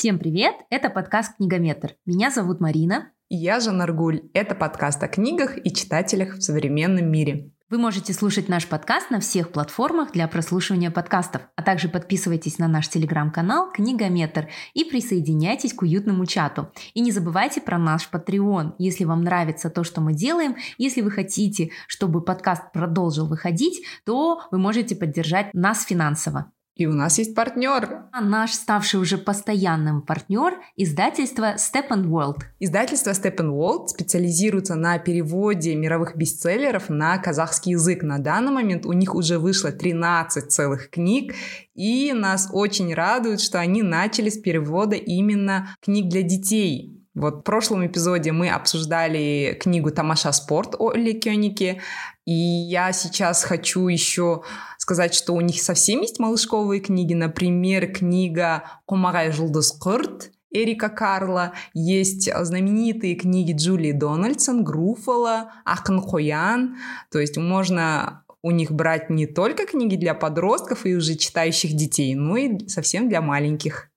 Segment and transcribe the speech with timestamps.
[0.00, 0.54] Всем привет!
[0.70, 1.94] Это подкаст «Книгометр».
[2.06, 3.12] Меня зовут Марина.
[3.28, 4.22] И я Жанна Аргуль.
[4.32, 7.52] Это подкаст о книгах и читателях в современном мире.
[7.68, 12.66] Вы можете слушать наш подкаст на всех платформах для прослушивания подкастов, а также подписывайтесь на
[12.66, 16.72] наш телеграм-канал «Книгометр» и присоединяйтесь к уютному чату.
[16.94, 18.76] И не забывайте про наш Patreon.
[18.78, 24.40] Если вам нравится то, что мы делаем, если вы хотите, чтобы подкаст продолжил выходить, то
[24.50, 26.52] вы можете поддержать нас финансово.
[26.80, 28.04] И у нас есть партнер.
[28.10, 32.38] А наш ставший уже постоянным партнер– издательство Steppenwolf.
[32.58, 38.02] Издательство Steppenwolf специализируется на переводе мировых бестселлеров на казахский язык.
[38.02, 41.34] На данный момент у них уже вышло 13 целых книг,
[41.74, 46.96] и нас очень радует, что они начали с перевода именно книг для детей.
[47.14, 51.82] Вот в прошлом эпизоде мы обсуждали книгу «Тамаша спорт» о Лекёнике,
[52.24, 54.44] и я сейчас хочу еще
[54.90, 57.14] сказать, что у них совсем есть малышковые книги.
[57.14, 66.76] Например, книга «Қомағай жұлдызқұрт», Эрика Карла, есть знаменитые книги Джулии Дональдсон, Груфала, Ахн Хоян.
[67.12, 72.16] То есть можно у них брать не только книги для подростков и уже читающих детей,
[72.16, 73.89] но и совсем для маленьких.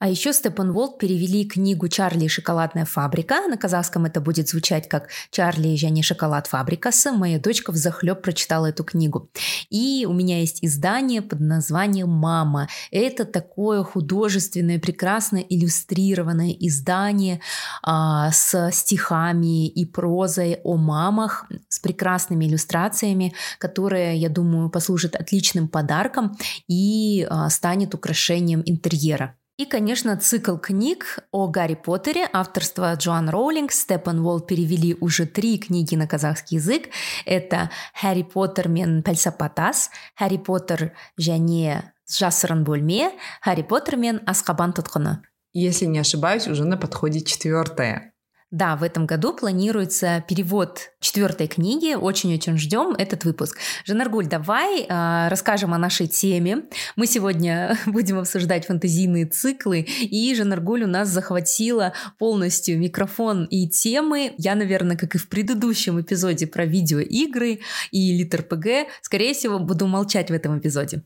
[0.00, 3.48] А еще Steppe & World перевели книгу «Чарли и шоколадная фабрика».
[3.48, 7.10] На казахском это будет звучать как «Чарли және шоколад фабрикасы».
[7.10, 9.28] Моя дочка в захлеб прочитала эту книгу.
[9.70, 12.68] И у меня есть издание под названием «Мама».
[12.92, 17.40] Это такое художественное, прекрасно иллюстрированное издание
[17.82, 25.66] а, с стихами и прозой о мамах, с прекрасными иллюстрациями, которые, я думаю, послужат отличным
[25.66, 26.36] подарком
[26.68, 29.34] и а, станет украшением интерьера.
[29.58, 33.72] И, конечно, цикл книг о Гарри Поттере авторства Джоан Роулинг.
[33.72, 36.90] Степан Волл перевели уже три книги на казахский язык.
[37.26, 43.10] Это «Харри Поттер мен пәлсапатас», «Харри Поттер және жасырын бөлме»,
[43.42, 45.26] «Харри Поттер мен Аскабан тұтқыны».
[45.52, 48.12] Если не ошибаюсь, уже на подходе четвертая.
[48.50, 51.94] Да, в этом году планируется перевод четвертой книги.
[51.94, 53.58] Очень-очень ждем этот выпуск.
[53.84, 56.62] Жанаргуль, давай э, расскажем о нашей теме.
[56.96, 64.32] Мы сегодня будем обсуждать фантазийные циклы, и Жанаргуль у нас захватила полностью микрофон и темы.
[64.38, 67.60] Я, наверное, как и в предыдущем эпизоде про видеоигры
[67.90, 71.02] и литр ПГ, скорее всего, буду молчать в этом эпизоде.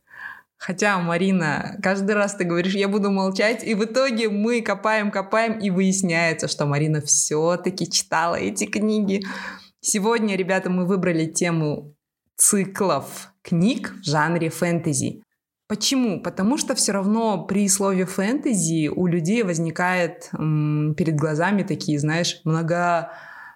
[0.65, 5.59] Хотя, Марина, каждый раз ты говоришь, я буду молчать, и в итоге мы копаем, копаем,
[5.59, 9.25] и выясняется, что Марина все-таки читала эти книги.
[9.81, 11.97] Сегодня, ребята, мы выбрали тему
[12.37, 15.25] циклов книг в жанре фэнтези.
[15.67, 16.23] Почему?
[16.23, 22.41] Потому что все равно при слове фэнтези у людей возникает м, перед глазами такие, знаешь,
[22.45, 23.11] много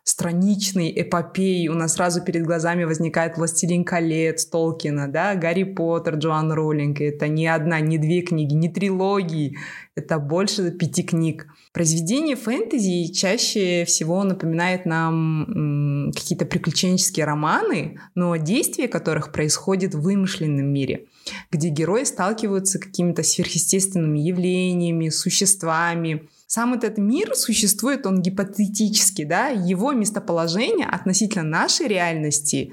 [0.06, 1.67] страничной эпопеи.
[1.67, 7.00] У нас сразу перед глазами возникает «Властелин колец» Толкина, да, «Гарри Поттер» Джоан Роллинг.
[7.00, 9.56] Это не одна, не две книги, не трилогии.
[9.97, 11.49] Это больше пяти книг.
[11.72, 20.72] Произведение фэнтези чаще всего напоминает нам какие-то приключенческие романы, но действие которых происходит в вымышленном
[20.72, 21.06] мире,
[21.50, 29.49] где герои сталкиваются с какими-то сверхъестественными явлениями, существами, сам этот мир существует, он гипотетически, да,
[29.49, 32.73] его местоположение относительно нашей реальности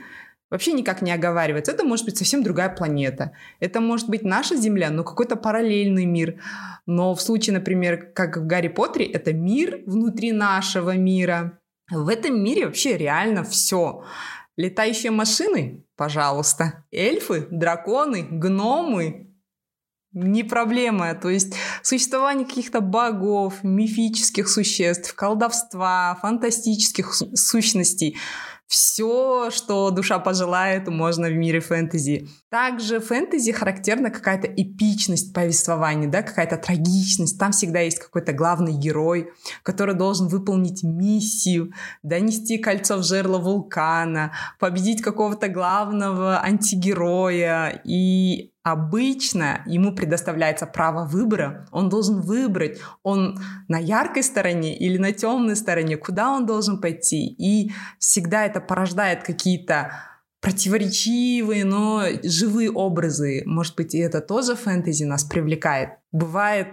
[0.53, 1.71] вообще никак не оговаривается.
[1.71, 3.31] Это может быть совсем другая планета.
[3.59, 6.39] Это может быть наша Земля, но какой-то параллельный мир.
[6.85, 11.59] Но в случае, например, как в Гарри Поттере, это мир внутри нашего мира.
[11.89, 14.03] В этом мире вообще реально все.
[14.55, 16.85] Летающие машины, пожалуйста.
[16.91, 19.32] Эльфы, драконы, гномы,
[20.13, 21.13] не проблема.
[21.15, 28.17] То есть существование каких-то богов, мифических существ, колдовства, фантастических сущностей—
[28.73, 32.27] все, что душа пожелает, можно в мире фэнтези.
[32.53, 37.39] Также фэнтези характерна какая-то эпичность повествования, да, какая-то трагичность.
[37.39, 39.31] Там всегда есть какой-то главный герой,
[39.63, 41.71] который должен выполнить миссию,
[42.03, 47.81] донести кольцо в жерло вулкана, победить какого-то главного антигероя.
[47.85, 55.11] И обычно ему предоставляется право выбора, он должен выбрать, он на яркой стороне или на
[55.11, 57.25] темной стороне, куда он должен пойти.
[57.25, 60.12] И всегда это порождает какие-то
[60.43, 63.43] противоречивые, но живые образы.
[63.45, 65.91] Может быть, и это тоже фэнтези нас привлекает.
[66.11, 66.67] Бывает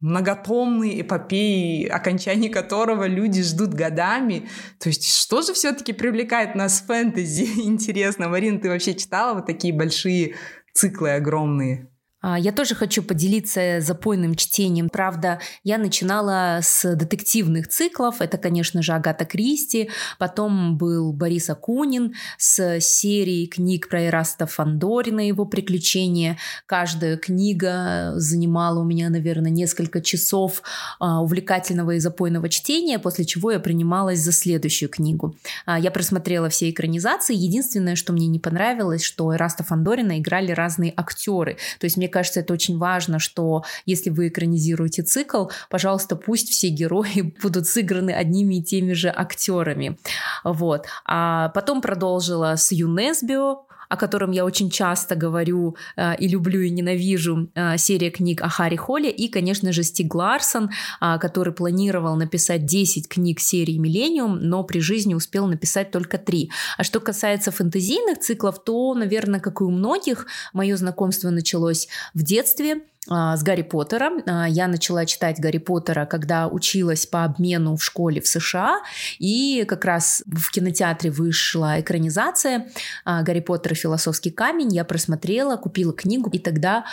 [0.00, 4.48] многотомные эпопеи, окончание которого люди ждут годами.
[4.78, 7.60] То есть что же все-таки привлекает нас в фэнтези?
[7.66, 10.36] Интересно, Марина, ты вообще читала вот такие большие
[10.72, 11.90] циклы огромные.
[12.20, 14.88] А, я тоже хочу поделиться запойным чтением.
[14.88, 18.20] Правда, я начинала с детективных циклов.
[18.20, 19.90] Это, конечно же, Агата Кристи.
[20.18, 26.38] Потом был Борис Акунин с серией книг про Ираста Фандорина, его приключения.
[26.66, 30.62] Каждая книга занимала у меня, наверное, несколько часов
[30.98, 35.36] а, увлекательного и запойного чтения, после чего я принималась за следующую книгу.
[35.66, 37.36] А, я просмотрела все экранизации.
[37.36, 41.58] Единственное, что мне не понравилось, что Ираста Фандорина играли разные актеры.
[41.78, 46.68] То есть мне кажется, это очень важно, что если вы экранизируете цикл, пожалуйста, пусть все
[46.68, 49.98] герои будут сыграны одними и теми же актерами.
[50.44, 50.86] Вот.
[51.04, 56.70] А потом продолжила с ЮНЕСБИО, о котором я очень часто говорю э, и люблю и
[56.70, 60.70] ненавижу, э, серия книг о Харри Холле, и, конечно же, Стиг Ларсон,
[61.00, 66.50] э, который планировал написать 10 книг серии «Миллениум», но при жизни успел написать только 3.
[66.76, 72.22] А что касается фэнтезийных циклов, то, наверное, как и у многих, мое знакомство началось в
[72.22, 74.22] детстве– с Гарри Поттером.
[74.26, 78.80] А, я начала читать Гарри Поттера, когда училась по обмену в школе в США,
[79.18, 82.68] и как раз в кинотеатре вышла экранизация
[83.04, 84.74] а, Гарри Поттер и философский камень.
[84.74, 86.84] Я просмотрела, купила книгу, и тогда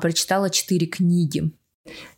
[0.00, 1.52] прочитала четыре книги.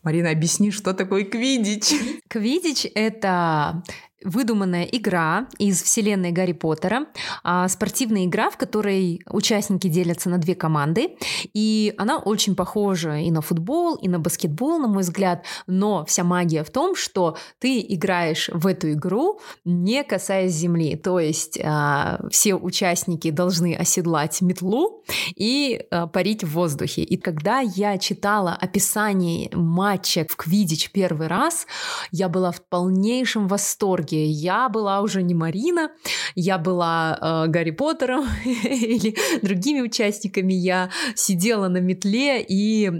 [0.02, 1.94] Марина, объясни, что такое квидич?
[2.28, 3.82] Квидич— это
[4.24, 7.06] выдуманная игра из вселенной Гарри Поттера,
[7.42, 11.16] а, спортивная игра, в которой участники делятся на две команды,
[11.52, 16.24] и она очень похожа и на футбол, и на баскетбол, на мой взгляд, но вся
[16.24, 22.20] магия в том, что ты играешь в эту игру, не касаясь земли, то есть а,
[22.30, 25.04] все участники должны оседлать метлу
[25.36, 27.02] и а, парить в воздухе.
[27.02, 31.66] И когда я читала описание матча в Квидич первый раз,
[32.10, 35.90] я была в полнейшем восторге все Я была уже не Марина,
[36.34, 40.52] я была э, Гарри Поттером или другими участниками.
[40.52, 42.90] Я сидела на метле и э,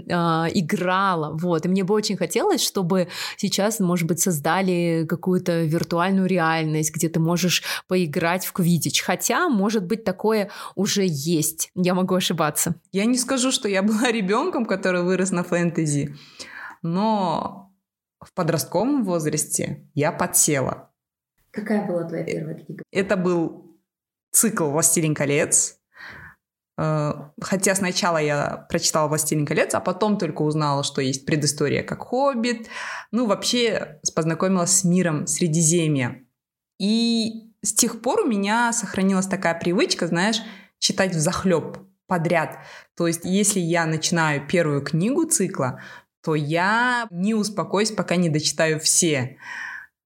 [0.53, 1.35] играла.
[1.37, 1.65] Вот.
[1.65, 3.07] И мне бы очень хотелось, чтобы
[3.37, 9.01] сейчас, может быть, создали какую-то виртуальную реальность, где ты можешь поиграть в квидич.
[9.01, 11.71] Хотя, может быть, такое уже есть.
[11.75, 12.75] Я могу ошибаться.
[12.91, 16.15] Я не скажу, что я была ребенком, который вырос на фэнтези,
[16.81, 17.65] но
[18.25, 20.89] в подростковом возрасте я подсела.
[21.55, 22.83] Какая была твоя первая книга?
[22.91, 23.77] Это был
[24.31, 25.79] цикл «Властелин колец».
[26.77, 32.01] Э, хотя сначала я прочитала «Властелин колец», а потом только узнала, что есть предыстория как
[32.01, 32.67] «Хоббит».
[33.11, 36.25] Ну, вообще познакомилась с миром Средиземья.
[36.77, 40.41] И с тех пор у меня сохранилась такая привычка, знаешь,
[40.79, 42.59] читать в захлеб подряд.
[42.97, 45.79] То есть, если я начинаю первую книгу цикла,
[46.21, 49.37] то я не успокоюсь, пока не дочитаю все.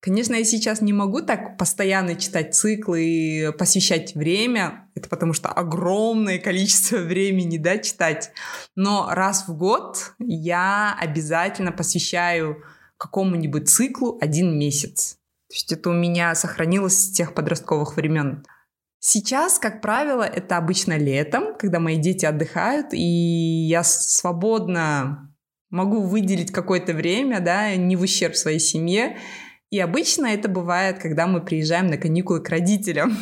[0.01, 4.89] Конечно, я сейчас не могу так постоянно читать циклы и посвящать время.
[4.95, 8.31] Это потому что огромное количество времени, да, читать.
[8.75, 12.63] Но раз в год я обязательно посвящаю
[12.97, 15.17] какому-нибудь циклу один месяц.
[15.49, 18.45] То есть это у меня сохранилось с тех подростковых времен.
[18.99, 25.33] Сейчас, как правило, это обычно летом, когда мои дети отдыхают, и я свободно
[25.69, 29.17] могу выделить какое-то время, да, не в ущерб своей семье,
[29.69, 33.15] и обычно это бывает, когда мы приезжаем на каникулы к родителям.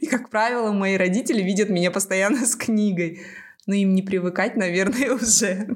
[0.00, 3.22] И, как правило, мои родители видят меня постоянно с книгой.
[3.66, 5.66] Но им не привыкать, наверное, уже.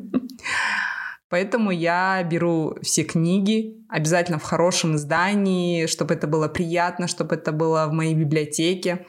[1.34, 7.50] Поэтому я беру все книги, обязательно в хорошем издании, чтобы это было приятно, чтобы это
[7.50, 9.04] было в моей библиотеке.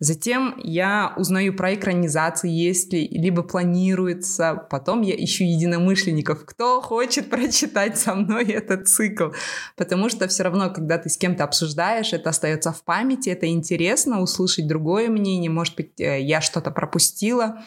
[0.00, 4.66] Затем я узнаю про экранизации, если либо планируется.
[4.68, 9.28] Потом я ищу единомышленников, кто хочет прочитать со мной этот цикл.
[9.76, 14.20] Потому что все равно, когда ты с кем-то обсуждаешь, это остается в памяти, это интересно
[14.20, 15.52] услышать другое мнение.
[15.52, 17.62] Может быть, э, я что-то пропустила.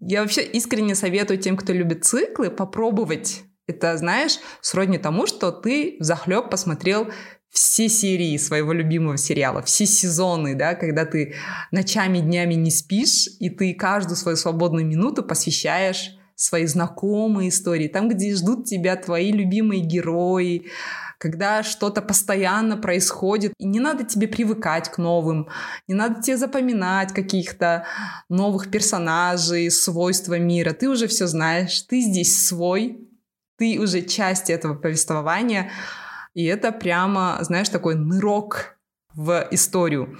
[0.00, 3.42] Я вообще искренне советую тем, кто любит циклы, попробовать.
[3.66, 7.08] Это, знаешь, сродни тому, что ты захлеб посмотрел
[7.50, 11.34] все серии своего любимого сериала, все сезоны, да, когда ты
[11.72, 18.08] ночами, днями не спишь, и ты каждую свою свободную минуту посвящаешь свои знакомые истории, там,
[18.08, 20.66] где ждут тебя твои любимые герои,
[21.18, 25.48] когда что-то постоянно происходит, и не надо тебе привыкать к новым,
[25.88, 27.84] не надо тебе запоминать каких-то
[28.28, 33.08] новых персонажей, свойства мира, ты уже все знаешь, ты здесь свой,
[33.58, 35.70] ты уже часть этого повествования,
[36.34, 38.78] и это прямо, знаешь, такой нырок
[39.14, 40.16] в историю.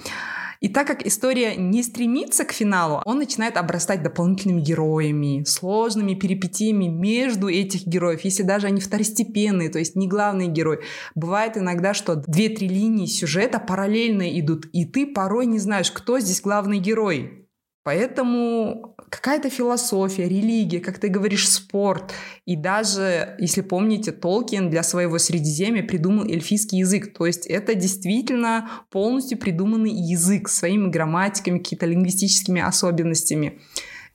[0.60, 6.86] И так как история не стремится к финалу, он начинает обрастать дополнительными героями, сложными перипетиями
[6.86, 10.80] между этих героев, если даже они второстепенные, то есть не главный герой.
[11.14, 16.40] Бывает иногда, что две-три линии сюжета параллельно идут, и ты порой не знаешь, кто здесь
[16.40, 17.47] главный герой.
[17.88, 22.12] Поэтому какая-то философия, религия, как ты говоришь, спорт.
[22.44, 27.14] И даже, если помните, Толкин для своего Средиземья придумал эльфийский язык.
[27.16, 33.58] То есть это действительно полностью придуманный язык своими грамматиками, какими-то лингвистическими особенностями.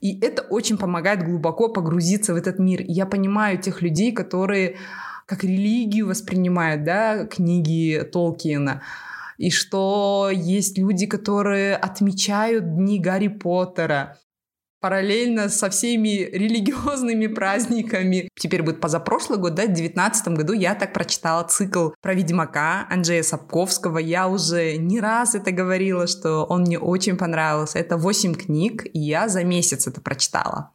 [0.00, 2.80] И это очень помогает глубоко погрузиться в этот мир.
[2.80, 4.76] И я понимаю тех людей, которые
[5.26, 8.82] как религию воспринимают, да, книги Толкиена
[9.38, 14.18] и что есть люди, которые отмечают дни Гарри Поттера
[14.84, 18.28] параллельно со всеми религиозными праздниками.
[18.38, 23.22] Теперь будет позапрошлый год, да, в девятнадцатом году я так прочитала цикл про Ведьмака Анджея
[23.22, 23.96] Сапковского.
[23.96, 27.78] Я уже не раз это говорила, что он мне очень понравился.
[27.78, 30.72] Это восемь книг, и я за месяц это прочитала.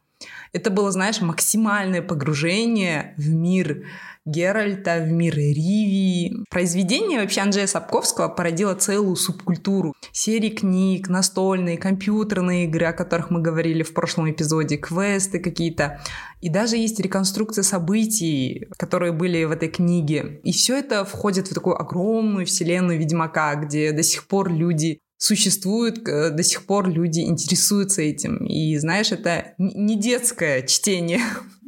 [0.52, 3.84] Это было, знаешь, максимальное погружение в мир
[4.26, 6.44] Геральта, в мир Ривии.
[6.50, 9.94] Произведение вообще Анджея Сапковского породило целую субкультуру.
[10.12, 16.00] Серии книг, настольные, компьютерные игры, о которых мы говорили в прошлом эпизоде, квесты какие-то.
[16.40, 20.40] И даже есть реконструкция событий, которые были в этой книге.
[20.44, 26.02] И все это входит в такую огромную вселенную Ведьмака, где до сих пор люди существуют,
[26.02, 28.38] до сих пор люди интересуются этим.
[28.46, 31.20] И знаешь, это не детское чтение.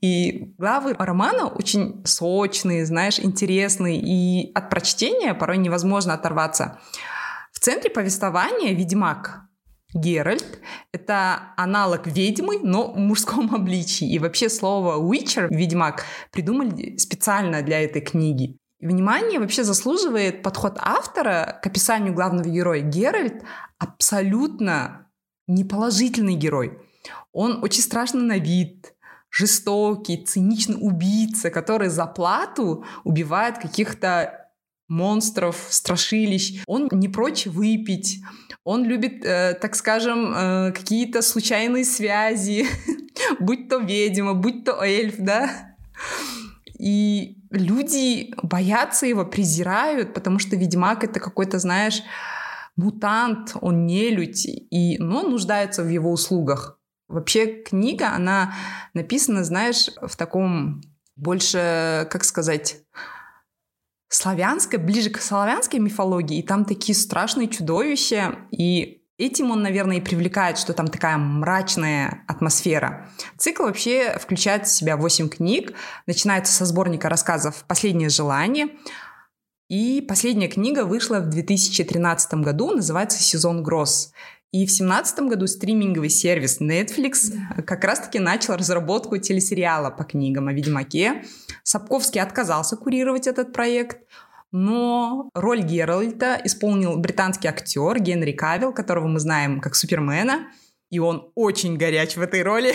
[0.00, 6.78] И главы романа очень сочные, знаешь, интересные, и от прочтения порой невозможно оторваться.
[7.52, 9.46] В центре повествования ведьмак
[9.94, 10.60] Геральт—
[10.92, 14.08] это аналог ведьмы, но в мужском обличии.
[14.08, 18.58] И вообще слово «witcher»— ведьмак придумали специально для этой книги.
[18.80, 22.82] Внимание вообще заслуживает подход автора к описанию главного героя.
[22.82, 23.42] Геральт
[23.78, 25.10] абсолютно
[25.46, 26.78] неположительный герой.
[27.32, 28.92] Он очень страшный на вид,
[29.30, 34.46] жестокий, циничный убийца, который за плату убивает каких-то
[34.88, 36.62] монстров, страшилищ.
[36.66, 38.20] Он не прочь выпить.
[38.64, 42.66] Он любит, э, так скажем, э, какие-то случайные связи,
[43.40, 45.76] будь то ведьма, будь то эльф, да.
[46.78, 52.02] И люди боятся его, презирают, потому что ведьмак это какой-то, знаешь,
[52.76, 56.75] мутант, он не людь, и, но он нуждается в его услугах.
[57.08, 58.54] Вообще книга, она
[58.94, 60.82] написана, знаешь, в таком
[61.14, 62.82] больше, как сказать,
[64.08, 70.02] славянской, ближе к славянской мифологии, и там такие страшные чудовища, и Этим он, наверное, и
[70.02, 73.08] привлекает, что там такая мрачная атмосфера.
[73.38, 75.72] Цикл вообще включает в себя 8 книг.
[76.06, 78.68] Начинается со сборника рассказов «Последнее желание».
[79.68, 84.12] И последняя книга вышла в 2013 году, называется «Сезон гроз».
[84.56, 87.30] И в 2017 году стриминговый сервис Netflix
[87.66, 91.24] как раз-таки начал разработку телесериала по книгам о Ведьмаке.
[91.62, 93.98] Сапковский отказался курировать этот проект–
[94.52, 100.46] но роль Геральта исполнил британский актер Генри Кавилл, которого мы знаем как Супермена,
[100.88, 102.72] и он очень горяч в этой роли.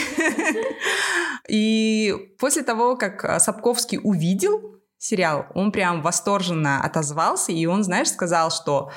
[1.47, 8.51] И после того, как Сапковский увидел сериал, он прям восторженно отозвался, и он, знаешь, сказал,
[8.51, 8.91] что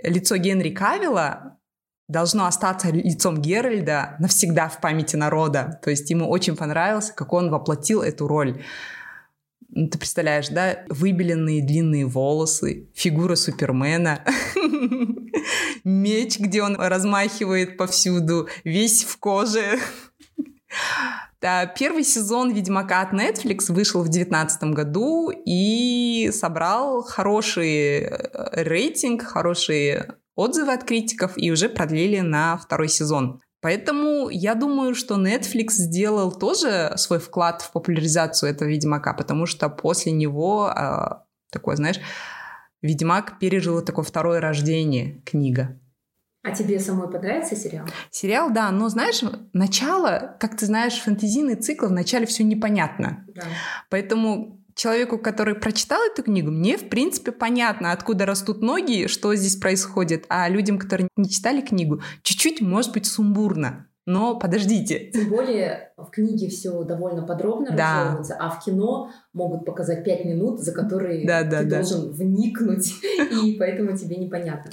[0.00, 1.57] лицо Генри Кавилла
[2.08, 5.78] должно остаться лицом Геральда навсегда в памяти народа.
[5.82, 8.62] То есть ему очень понравилось, как он воплотил эту роль.
[9.70, 14.24] Ну, ты представляешь, да, выбеленные длинные волосы, фигура Супермена,
[15.84, 19.78] меч, где он размахивает повсюду, весь в коже.
[21.78, 30.17] Первый сезон «Ведьмака» от Netflix вышел в 2019 году и собрал хороший э, рейтинг, хорошие
[30.38, 33.40] отзывы от критиков и уже продлили на второй сезон.
[33.60, 39.68] Поэтому я думаю, что Netflix сделал тоже свой вклад в популяризацию этого Ведьмака, потому что
[39.68, 41.98] после него э, такое, знаешь,
[42.82, 45.80] Ведьмак пережил такое второе рождение, книга.
[46.44, 47.88] А тебе самой понравился сериал?
[48.10, 53.26] Сериал, да, но знаешь, начало, как ты знаешь, фэнтезийный цикл, в начале все непонятно.
[53.34, 53.42] Да.
[53.90, 59.56] Поэтому человеку, который прочитал эту книгу, мне, в принципе, понятно, откуда растут ноги, что здесь
[59.56, 60.24] происходит.
[60.28, 63.86] А людям, которые не читали книгу, чуть-чуть, может быть, сумбурно.
[64.06, 65.10] Но подождите.
[65.12, 68.04] Тем более в книге все довольно подробно да.
[68.04, 71.76] разжевывается, а в кино могут показать пять минут, за которые да, да, ты да.
[71.76, 72.94] должен вникнуть,
[73.44, 74.70] и поэтому тебе непонятно.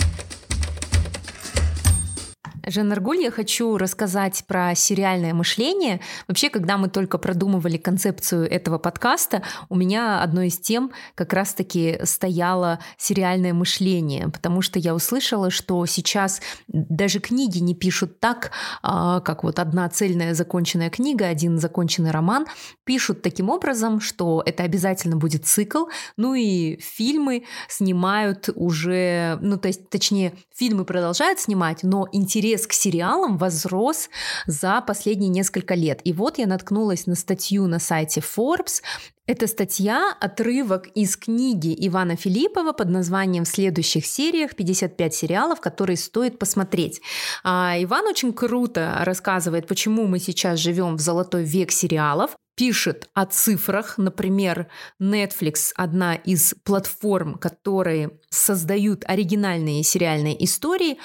[2.67, 6.01] Жен Аргуль, я хочу рассказать про сериальное мышление.
[6.27, 11.99] Вообще, когда мы только продумывали концепцию этого подкаста, у меня одной из тем как раз-таки
[12.03, 19.19] стояло сериальное мышление, потому что я услышала, что сейчас даже книги не пишут так, а,
[19.19, 22.47] как вот одна цельная законченная книга, один законченный роман,
[22.83, 25.85] пишут таким образом, что это обязательно будет цикл,
[26.17, 32.67] ну и фильмы снимают уже, ну то есть, точнее, фильмы продолжают снимать, но интерес интерес
[32.67, 34.09] к сериалам возрос
[34.47, 35.99] за последние несколько лет.
[36.03, 38.81] И вот я наткнулась на статью на сайте Forbes,
[39.27, 45.97] это статья– отрывок из книги Ивана Филиппова под названием «В следующих сериях 55 сериалов, которые
[45.97, 47.01] стоит посмотреть».
[47.43, 53.25] А Иван очень круто рассказывает, почему мы сейчас живем в золотой век сериалов, пишет о
[53.25, 53.97] цифрах.
[53.97, 54.67] Например,
[55.01, 60.97] Netflix– одна из платформ, которые создают оригинальные сериальные истории,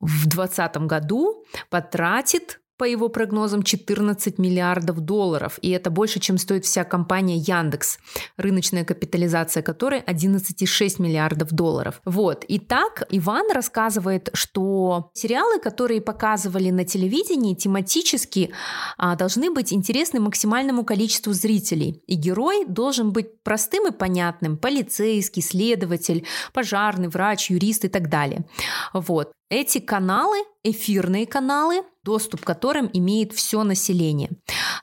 [0.00, 5.56] в 2020 году потратит по его прогнозам, 14 миллиардов долларов.
[5.62, 7.98] И это больше, чем стоит вся компания Яндекс,
[8.36, 12.00] рыночная капитализация которой 11,6 миллиардов долларов.
[12.04, 12.42] Вот.
[12.42, 18.50] И так Иван рассказывает, что сериалы, которые показывали на телевидении, тематически
[18.98, 22.02] а, должны быть интересны максимальному количеству зрителей.
[22.08, 24.56] И герой должен быть простым и понятным.
[24.56, 28.44] Полицейский, следователь, пожарный, врач, юрист и так далее.
[28.92, 29.30] Вот.
[29.50, 34.30] Эти каналы, эфирные каналы, доступ к которым имеет все население.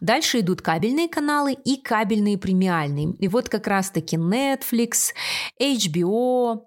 [0.02, 3.16] Дальше идут кабельные каналы и кабельные премиальные.
[3.20, 5.14] И вот как раз-таки Netflix,
[5.60, 6.62] HBO,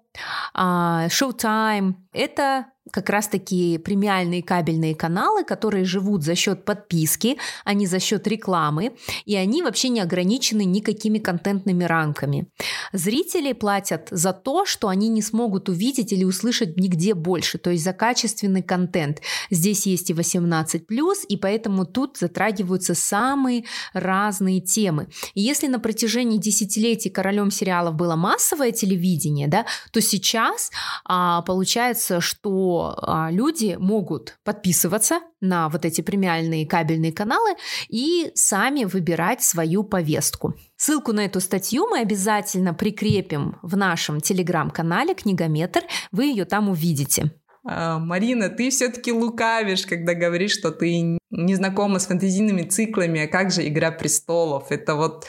[0.53, 7.87] а, Showtime– это как раз-таки премиальные кабельные каналы, которые живут за счет подписки, а не
[7.87, 12.47] за счет рекламы, и они вообще не ограничены никакими контентными рамками.
[12.91, 17.83] Зрители платят за то, что они не смогут увидеть или услышать нигде больше, то есть
[17.83, 19.21] за качественный контент.
[19.49, 20.81] Здесь есть и 18+,
[21.29, 23.63] и поэтому тут затрагиваются самые
[23.93, 25.07] разные темы.
[25.35, 30.69] И если на протяжении десятилетий королем сериалов было массовое телевидение, да, то сейчас
[31.05, 37.55] а, получается, что а, люди могут подписываться на вот эти премиальные кабельные каналы
[37.89, 40.55] и сами выбирать свою повестку.
[40.75, 45.81] Ссылку на эту статью мы обязательно прикрепим в нашем телеграм-канале «Книгометр».
[46.11, 47.31] Вы ее там увидите.
[47.65, 53.27] А, Марина, ты все-таки лукавишь, когда говоришь, что ты не знакома с фэнтезийными циклами, а
[53.27, 54.71] как же «Игра престолов»?
[54.71, 55.25] Это вот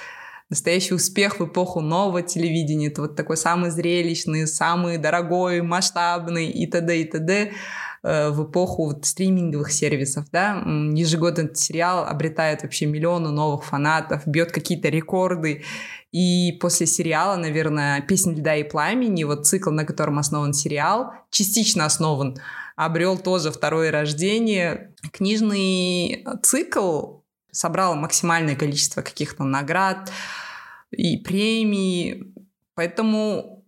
[0.55, 2.87] настоящий успех в эпоху нового телевидения.
[2.87, 7.01] Это вот такой самый зрелищный, самый дорогой, масштабный и т.д.
[7.01, 7.53] и т.д.
[8.05, 14.27] Э, в эпоху вот стриминговых сервисов, да, ежегодно этот сериал обретает вообще миллионы новых фанатов,
[14.27, 15.65] бьет какие-то рекорды,
[16.13, 21.85] и после сериала, наверное, «Песня льда и пламени», вот цикл, на котором основан сериал, частично
[21.85, 22.37] основан,
[22.77, 24.95] обрел тоже второе рождение.
[25.11, 30.11] Книжный цикл собрал максимальное количество каких-то наград
[30.91, 32.35] и премий,
[32.75, 33.65] поэтому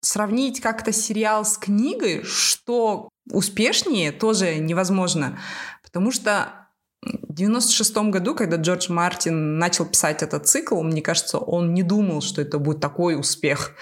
[0.00, 5.38] сравнить как-то сериал с книгой, что успешнее, тоже невозможно,
[5.82, 6.60] потому что
[7.02, 12.20] в 96 году, когда Джордж Мартин начал писать этот цикл, мне кажется, он не думал,
[12.20, 13.74] что это будет такой успех.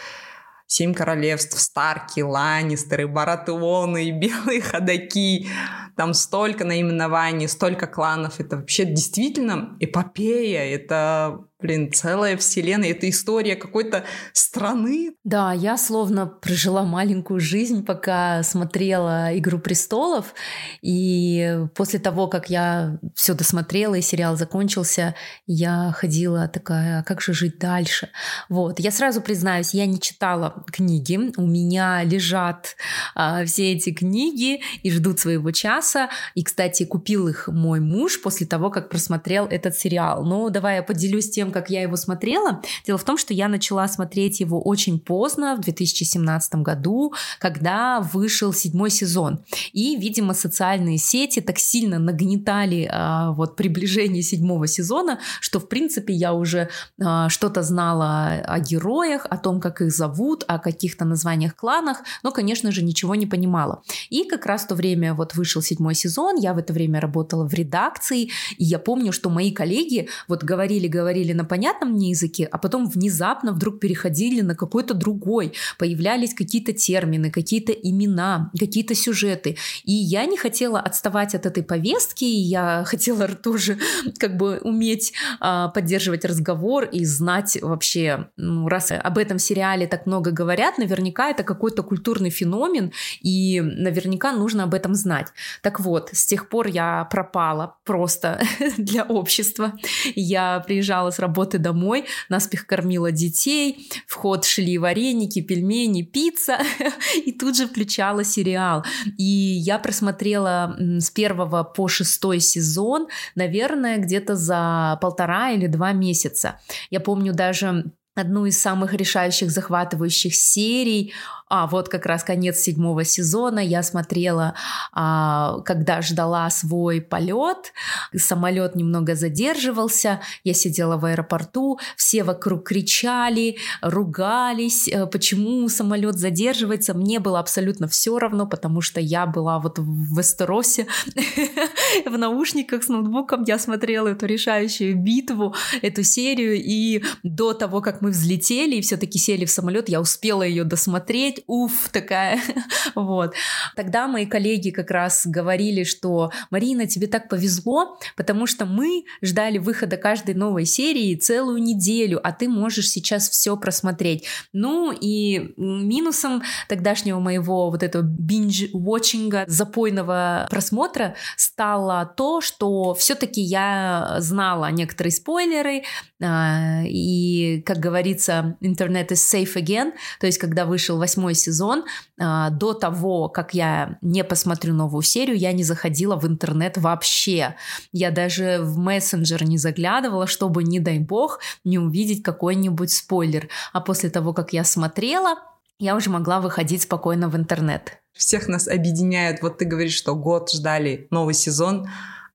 [0.67, 5.49] Семь королевств, Старки, Ланнистеры, Баратеоны, Белые ходаки.
[5.97, 8.39] Там столько наименований, столько кланов.
[8.39, 10.63] Это вообще действительно эпопея.
[10.63, 15.15] Это блин, целая вселенная, это история какой-то страны.
[15.25, 20.35] Да, я словно прожила маленькую жизнь, пока смотрела «Игру престолов»,
[20.83, 25.17] и после того, как я все досмотрела и сериал закончился,
[25.47, 28.11] я ходила такая, а как же жить дальше?
[28.49, 32.77] Вот, я сразу признаюсь, я не читала книги, у меня лежат
[33.15, 38.47] а, все эти книги и ждут своего часа, и, кстати, купил их мой муж после
[38.47, 40.25] того, как просмотрел этот сериал.
[40.25, 42.61] Ну, давай я поделюсь тем, тем, как я его смотрела.
[42.87, 48.53] Дело в том, что я начала смотреть его очень поздно, в 2017 году, когда вышел
[48.53, 49.39] седьмой сезон.
[49.73, 56.13] И, видимо, социальные сети так сильно нагнетали а, вот приближение седьмого сезона, что, в принципе,
[56.13, 56.69] я уже
[57.01, 62.31] а, что-то знала о героях, о том, как их зовут, о каких-то названиях кланах, но,
[62.31, 63.83] конечно же, ничего не понимала.
[64.11, 67.49] И как раз в то время вот вышел седьмой сезон, я в это время работала
[67.49, 72.59] в редакции, и я помню, что мои коллеги вот говорили-говорили на понятном мне языке, а
[72.59, 79.57] потом внезапно вдруг переходили на какой-то другой, появлялись какие-то термины, какие-то имена, какие-то сюжеты.
[79.85, 83.79] И я не хотела отставать от этой повестки, я хотела тоже
[84.19, 90.07] как бы уметь а, поддерживать разговор и знать вообще, ну, раз об этом сериале так
[90.07, 92.91] много говорят, наверняка это какой-то культурный феномен,
[93.23, 95.29] и наверняка нужно об этом знать.
[95.63, 98.41] Так вот, с тех пор я пропала просто
[98.77, 99.75] для общества.
[100.17, 101.28] Я приезжала с работы
[101.59, 106.59] домой, наспех кормила детей, в ход шли вареники, пельмени, пицца,
[107.25, 108.85] и тут же включала сериал.
[109.17, 116.61] И я просмотрела с первого по шестой сезон, наверное, где-то за полтора или два месяца.
[116.91, 121.13] Я помню даже одну из самых решающих, захватывающих серий.
[121.49, 124.55] А вот как раз конец седьмого сезона я смотрела,
[124.93, 127.73] а, когда ждала свой полет,
[128.15, 136.95] самолет немного задерживался, я сидела в аэропорту, все вокруг кричали, ругались, э, почему самолет задерживается,
[136.95, 140.87] мне было абсолютно все равно, потому что я была вот в Вестеросе
[142.07, 148.03] в наушниках с ноутбуком, я смотрела эту решающую битву, эту серию, и до того, как
[148.03, 152.41] мы взлетели и все-таки сели в самолет, я успела ее досмотреть, уф, такая,
[152.95, 153.35] вот.
[153.77, 159.59] Тогда мои коллеги как раз говорили, что Марина, тебе так повезло, потому что мы ждали
[159.59, 164.25] выхода каждой новой серии целую неделю, а ты можешь сейчас все просмотреть.
[164.53, 174.17] Ну и минусом тогдашнего моего вот этого binge-watching, запойного просмотра стало то, что все-таки я
[174.19, 175.83] знала некоторые спойлеры,
[176.21, 181.85] а, и, как говорится, интернет is safe again, то есть когда вышел восьмой сезон,
[182.21, 187.57] а, до того, как я не посмотрю новую серию, я не заходила в интернет вообще.
[187.93, 193.49] Я даже в мессенджер не заглядывала, чтобы, не дай бог, не увидеть какой-нибудь спойлер.
[193.73, 195.37] А после того, как я смотрела,
[195.79, 197.99] я уже могла выходить спокойно в интернет.
[198.13, 201.89] Всех нас объединяет, вот ты говоришь, что год ждали новый сезон,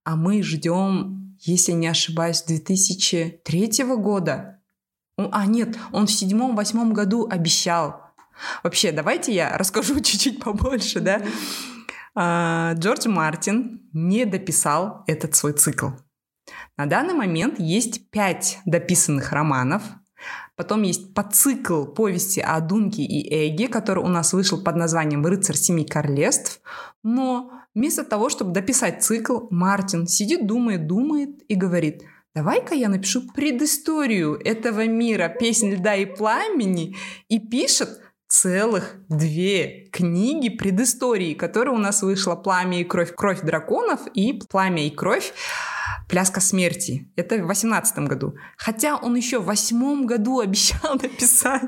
[0.06, 4.62] а мы ждем, если не ошибаюсь, 2003 года.
[5.18, 8.02] А нет, он в седьмом-восьмом году обещал.
[8.64, 11.22] Вообще, давайте я расскажу чуть-чуть побольше, да.
[12.16, 15.90] А, Джордж Мартин не дописал этот свой цикл.
[16.78, 19.84] На данный момент есть пять дописанных романов.
[20.56, 25.56] Потом есть подцикл повести о Дунке и Эге, который у нас вышел под названием «Рыцарь
[25.56, 26.62] семи королевств».
[27.02, 32.04] Но вместо того, чтобы дописать цикл, Мартин сидит, думает, думает и говорит–
[32.36, 36.96] давай-ка я напишу предысторию этого мира «Песнь льда и пламени»
[37.28, 38.02] и пишет
[38.34, 43.14] целых две книги предыстории, которые у нас вышла «Пламя и кровь.
[43.14, 45.34] Кровь драконов» и «Пламя и кровь.
[46.10, 47.12] Пляска смерти».
[47.16, 48.34] Это в восемнадцатом году.
[48.58, 51.62] Хотя он еще в восьмом году обещал написать.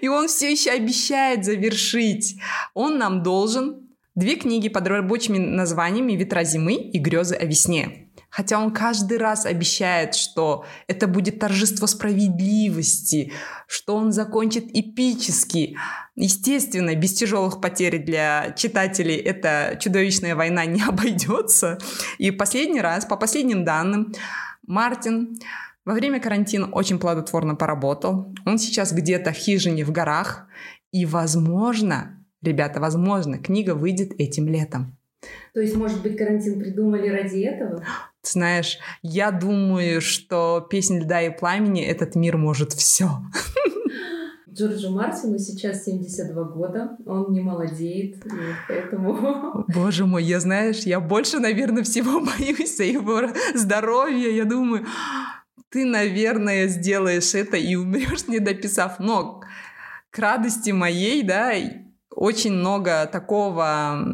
[0.00, 2.36] И он все еще обещает завершить.
[2.74, 8.07] Он нам должен две книги под рабочими названиями «Ветра зимы» и «Грезы о весне».
[8.30, 13.32] Хотя он каждый раз обещает, что это будет торжество справедливости,
[13.66, 15.76] что он закончит эпически.
[16.14, 21.78] Естественно, без тяжелых потерь для читателей эта чудовищная война не обойдется.
[22.18, 24.12] И последний раз, по последним данным,
[24.66, 25.38] Мартин
[25.86, 28.34] во время карантина очень плодотворно поработал.
[28.44, 30.46] Он сейчас где-то в хижине в горах.
[30.92, 34.97] И, возможно, ребята, возможно, книга выйдет этим летом.
[35.54, 37.84] То есть, может быть, карантин придумали ради этого?
[38.22, 43.08] знаешь, я думаю, что «Песнь льда и пламени» этот мир может все.
[44.52, 48.22] Джорджу Мартину сейчас 72 года, он не молодеет,
[48.66, 49.64] поэтому...
[49.74, 53.22] Боже мой, я, знаешь, я больше, наверное, всего боюсь за его
[53.54, 54.36] здоровье.
[54.36, 54.84] Я думаю,
[55.68, 58.98] ты, наверное, сделаешь это и умрешь, не дописав.
[58.98, 59.42] Но
[60.10, 61.52] к радости моей, да,
[62.10, 64.08] очень много такого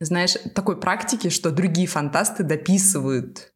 [0.00, 3.52] знаешь, такой практики, что другие фантасты дописывают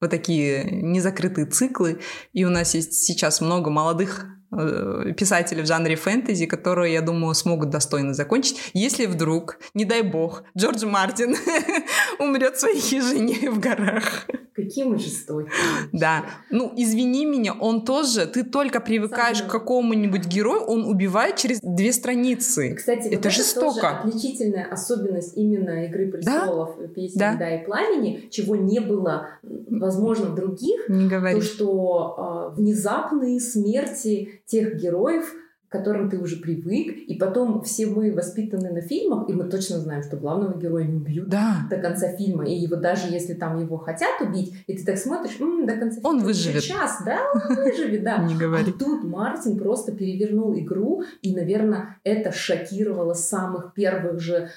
[0.00, 2.00] вот такие незакрытые циклы.
[2.32, 7.34] И у нас есть сейчас много молодых Э, писатели в жанре фэнтези, которые, я думаю,
[7.34, 11.36] смогут достойно закончить, если вдруг, не дай бог, Джордж Мартин
[12.18, 14.26] умрет своей хижине в горах.
[14.54, 15.50] Какие мы жестокие.
[15.92, 16.26] Да.
[16.50, 21.60] Ну, извини меня, он тоже, ты только привыкаешь Сам, к какому-нибудь герою, он убивает через
[21.60, 22.74] две страницы.
[22.74, 23.66] Кстати, это вот жестоко.
[23.66, 26.86] Это тоже отличительная особенность именно «Игры престолов», да?
[26.86, 27.36] песни да.
[27.36, 30.88] «Да» и «Пламени», чего не было, возможно, в других.
[30.88, 31.34] Не говори.
[31.34, 35.34] То, что э, внезапные смерти тех героев,
[35.74, 39.78] к которым ты уже привык, и потом все мы воспитаны на фильмах, и мы точно
[39.78, 41.66] знаем, что главного героя не убьют да.
[41.68, 45.40] до конца фильма, и его даже если там его хотят убить, и ты так смотришь,
[45.40, 46.62] м-м, до конца он фильма выживет.
[46.62, 48.18] час, да, он выживет, да.
[48.24, 48.64] Не говори.
[48.68, 54.50] А тут Мартин просто перевернул игру, и, наверное, это шокировало самых первых же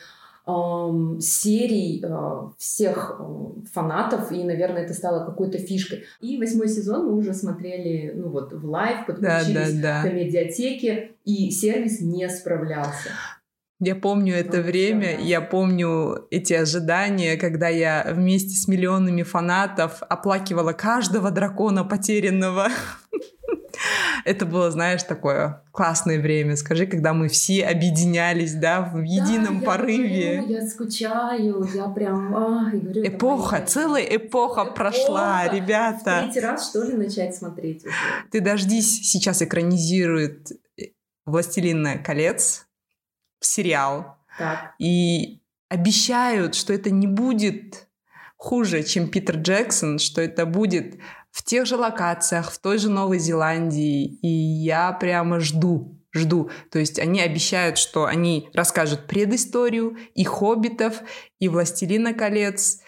[1.20, 3.24] серий э, всех э,
[3.74, 6.06] фанатов, и, наверное, это стало какой-то фишкой.
[6.22, 10.10] И восьмой сезон мы уже смотрели, ну вот, в live, подключились да, да, да.
[10.10, 13.10] к медиатеке, и сервис не справлялся.
[13.80, 20.72] Я помню это время, я помню эти ожидания, когда я вместе с миллионами фанатов оплакивала
[20.72, 22.70] каждого дракона потерянного.
[24.26, 26.56] Это было, знаешь, такое классное время.
[26.56, 30.36] Скажи, когда мы все объединялись, да, в едином да, порыве.
[30.36, 32.36] Я, говорю, я скучаю, я прям...
[32.36, 36.22] А, я говорю, эпоха, целая эпоха, эпоха прошла, ребята.
[36.22, 37.96] В третий раз, что ли, начать смотреть уже?
[38.32, 40.52] Ты дождись, сейчас экранизирует
[41.26, 42.68] «Властелин колец»
[43.40, 44.18] сериал.
[44.38, 44.74] Так.
[44.80, 47.88] И обещают, что это не будет
[48.38, 51.00] хуже, чем Питер Джексон, что это будет
[51.32, 54.18] в тех же локациях, в той же Новой Зеландии.
[54.22, 56.50] И я прямо жду, жду.
[56.72, 61.02] То есть они обещают, что они расскажут предысторию и «Хоббитов»,
[61.40, 62.80] и «Властелина колец»,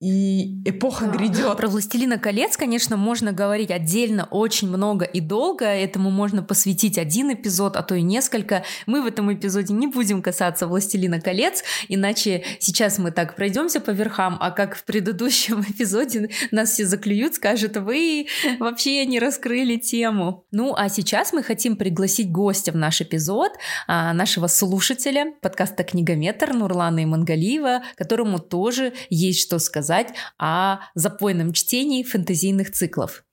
[0.00, 1.12] и эпоха да.
[1.16, 1.56] грядет.
[1.56, 5.64] Про «Властелина колец», конечно, можно говорить отдельно очень много и долго.
[5.64, 8.64] Этому можно посвятить один эпизод, а то и несколько.
[8.86, 13.90] Мы в этом эпизоде не будем касаться «Властелина колец», иначе сейчас мы так пройдемся по
[13.90, 18.28] верхам, а как в предыдущем эпизоде нас все заклюют, скажут, вы
[18.60, 20.44] вообще не раскрыли тему.
[20.52, 23.52] Ну, а сейчас мы хотим пригласить гостя в наш эпизод,
[23.88, 31.52] а, нашего слушателя подкаста «Книгометр» Нурлана Имангалиева, которому тоже есть что сказать рассказать о запойном
[31.52, 33.24] чтении фэнтезийных циклов.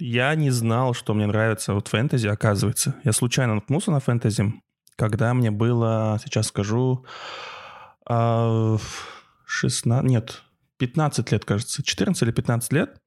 [0.00, 2.94] Я не знал, что мне нравится вот фэнтези, оказывается.
[3.04, 4.54] Я случайно наткнулся на фэнтези,
[4.96, 7.04] когда мне было, сейчас скажу,
[8.06, 10.42] 16, а, нет,
[10.78, 13.00] 15 лет, кажется, 14 или 15 лет.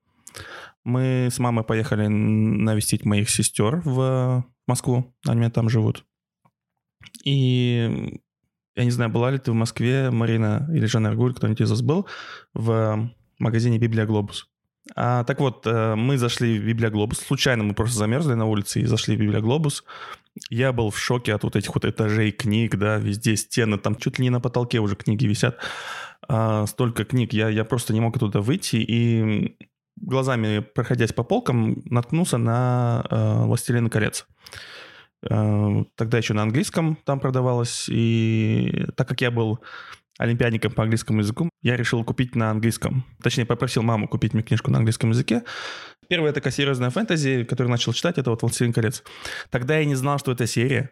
[0.84, 6.06] Мы с мамой поехали навестить моих сестер в Москву, они там живут.
[7.24, 8.20] И
[8.76, 11.82] я не знаю, была ли ты в Москве, Марина или Жанна Аргуль, кто-нибудь из вас
[11.82, 12.08] был,
[12.54, 14.48] в магазине «Библия Глобус».
[14.96, 17.20] А, так вот, э, мы зашли в «Библия Глобус».
[17.20, 19.84] Случайно мы просто замерзли на улице и зашли в «Библия Глобус».
[20.50, 24.18] Я был в шоке от вот этих вот этажей книг, да, везде стены, там чуть
[24.18, 25.58] ли не на потолке уже книги висят.
[26.28, 29.58] А, столько книг, я, я просто не мог оттуда выйти, и
[29.98, 34.26] глазами, проходясь по полкам, наткнулся на э, «Властелин колец».
[35.30, 37.88] Э, тогда еще на английском там продавалось.
[37.90, 39.60] И так как я был
[40.18, 43.06] олимпиадником по английскому языку, я решил купить на английском.
[43.24, 45.44] Точнее, попросил маму купить мне книжку на английском языке.
[46.08, 49.04] Первая такая серьезная фэнтези, которую начал читать, это вот «Властелин колец».
[49.50, 50.92] Тогда я не знал, что это серия.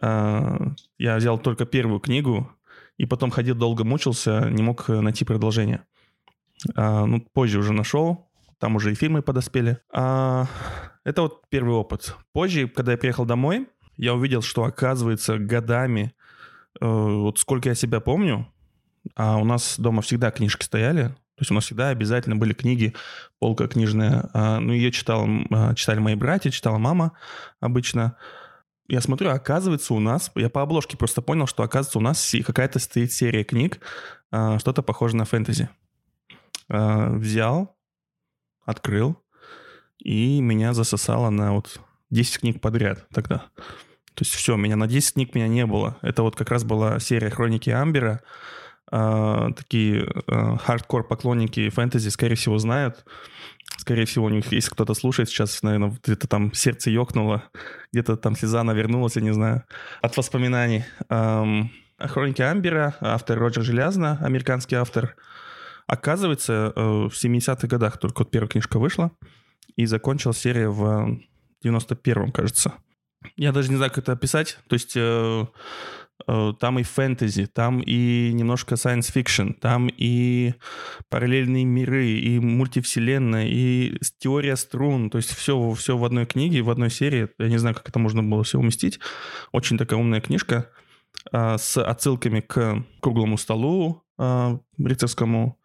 [0.00, 0.58] Э,
[0.98, 2.50] я взял только первую книгу,
[2.96, 5.84] и потом ходил долго мучился, не мог найти продолжение.
[6.76, 8.30] Э, ну, позже уже нашел,
[8.62, 9.78] там уже и фильмы подоспели.
[9.92, 10.46] А,
[11.02, 12.14] это вот первый опыт.
[12.32, 16.14] Позже, когда я приехал домой, я увидел, что оказывается годами,
[16.80, 18.46] э, вот сколько я себя помню,
[19.16, 22.94] а у нас дома всегда книжки стояли, то есть у нас всегда обязательно были книги,
[23.40, 24.30] полка книжная.
[24.32, 27.14] А, ну, ее читал, а, читали мои братья, читала мама
[27.58, 28.16] обычно.
[28.86, 32.78] Я смотрю, оказывается, у нас, я по обложке просто понял, что оказывается у нас какая-то
[32.78, 33.80] стоит серия книг,
[34.30, 35.68] а, что-то похоже на фэнтези.
[36.68, 37.76] Взял,
[38.64, 39.22] открыл,
[39.98, 43.38] и меня засосало на вот 10 книг подряд тогда.
[44.14, 45.96] То есть все, меня на 10 книг меня не было.
[46.02, 48.20] Это вот как раз была серия «Хроники Амбера».
[48.90, 53.06] А, такие а, хардкор-поклонники фэнтези, скорее всего, знают.
[53.78, 57.44] Скорее всего, у них, если кто-то слушает сейчас, наверное, где-то там сердце ёкнуло,
[57.90, 59.64] где-то там слеза навернулась, я не знаю,
[60.02, 60.84] от воспоминаний.
[61.08, 65.16] «Хроники Амбера», автор Роджер Желязно, американский автор–
[65.86, 69.12] Оказывается, э, в 70-х годах только вот первая книжка вышла,
[69.76, 71.18] и закончилась серия в
[71.64, 72.74] 91-м, кажется.
[73.36, 74.58] Я даже не знаю, как это описать.
[74.68, 75.46] То есть э,
[76.26, 80.54] э, там и фэнтези, там и немножко science fiction, там и
[81.08, 85.10] параллельные миры, и мультивселенная, и теория струн.
[85.10, 87.28] То есть все, все в одной книге, в одной серии.
[87.38, 88.98] Я не знаю, как это можно было все уместить.
[89.52, 90.70] Очень такая умная книжка
[91.32, 95.61] с отсылками к круглому столу рыцарскому,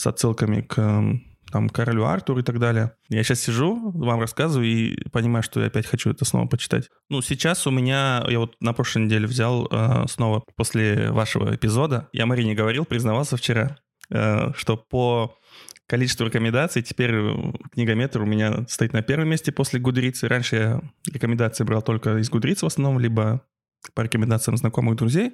[0.00, 1.20] с отсылками к
[1.52, 2.92] там, королю Артуру и так далее.
[3.08, 6.88] Я сейчас сижу, вам рассказываю и понимаю, что я опять хочу это снова почитать.
[7.08, 12.08] Ну, сейчас у меня, я вот на прошлой неделе взял э, снова после вашего эпизода,
[12.12, 13.76] я Марине говорил, признавался вчера,
[14.10, 15.36] э, что по
[15.86, 17.12] количеству рекомендаций теперь
[17.72, 20.28] книгометр у меня стоит на первом месте после Гудрицы.
[20.28, 20.80] Раньше я
[21.12, 23.42] рекомендации брал только из Гудрицы в основном, либо
[23.94, 25.32] по рекомендациям знакомых друзей.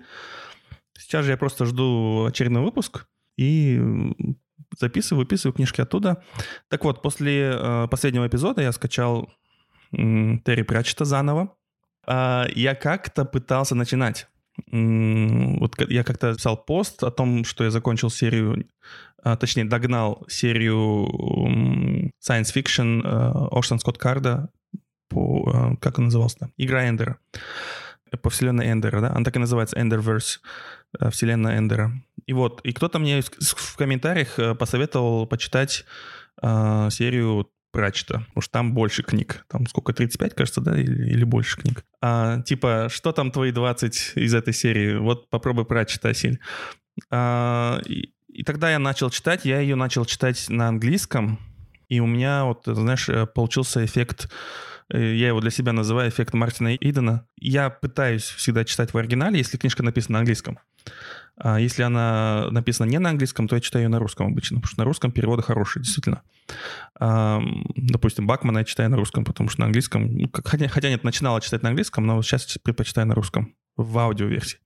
[0.98, 3.78] Сейчас же я просто жду очередной выпуск и
[4.78, 6.22] записываю, выписываю книжки оттуда.
[6.68, 9.30] Так вот, после э, последнего эпизода я скачал
[9.92, 9.96] э,
[10.44, 11.54] Терри Пратчета заново.
[12.06, 14.28] Э, я как-то пытался начинать.
[14.72, 18.68] Э, вот я как-то писал пост о том, что я закончил серию,
[19.24, 24.50] э, точнее, догнал серию э, science fiction э, Оушен Скотт Карда
[25.08, 27.18] по, э, как он назывался Игра Эндера.
[28.22, 29.10] По вселенной Эндера, да?
[29.10, 30.38] Она так и называется, Enderverse,
[31.00, 31.92] э, вселенная Эндера.
[32.26, 35.84] И вот, и кто-то мне в комментариях э, посоветовал почитать
[36.42, 39.44] э, серию потому что там больше книг.
[39.48, 41.84] Там сколько, 35, кажется, да, или, или больше книг.
[42.00, 44.96] А, типа, что там твои 20 из этой серии?
[44.96, 46.40] Вот попробуй Пратчета, Асиль.
[47.10, 51.38] А, и, и тогда я начал читать, я ее начал читать на английском,
[51.88, 54.30] и у меня вот, знаешь, э, получился эффект
[54.90, 57.26] я его для себя называю эффект Мартина Идена.
[57.36, 60.58] Я пытаюсь всегда читать в оригинале, если книжка написана на английском.
[61.38, 64.68] А если она написана не на английском, то я читаю ее на русском обычно, потому
[64.70, 66.22] что на русском переводы хорошие, действительно.
[66.98, 67.42] А,
[67.74, 70.06] допустим, Бакмана я читаю на русском, потому что на английском...
[70.16, 74.58] Ну, хотя, хотя нет, начинала читать на английском, но сейчас предпочитаю на русском в аудиоверсии.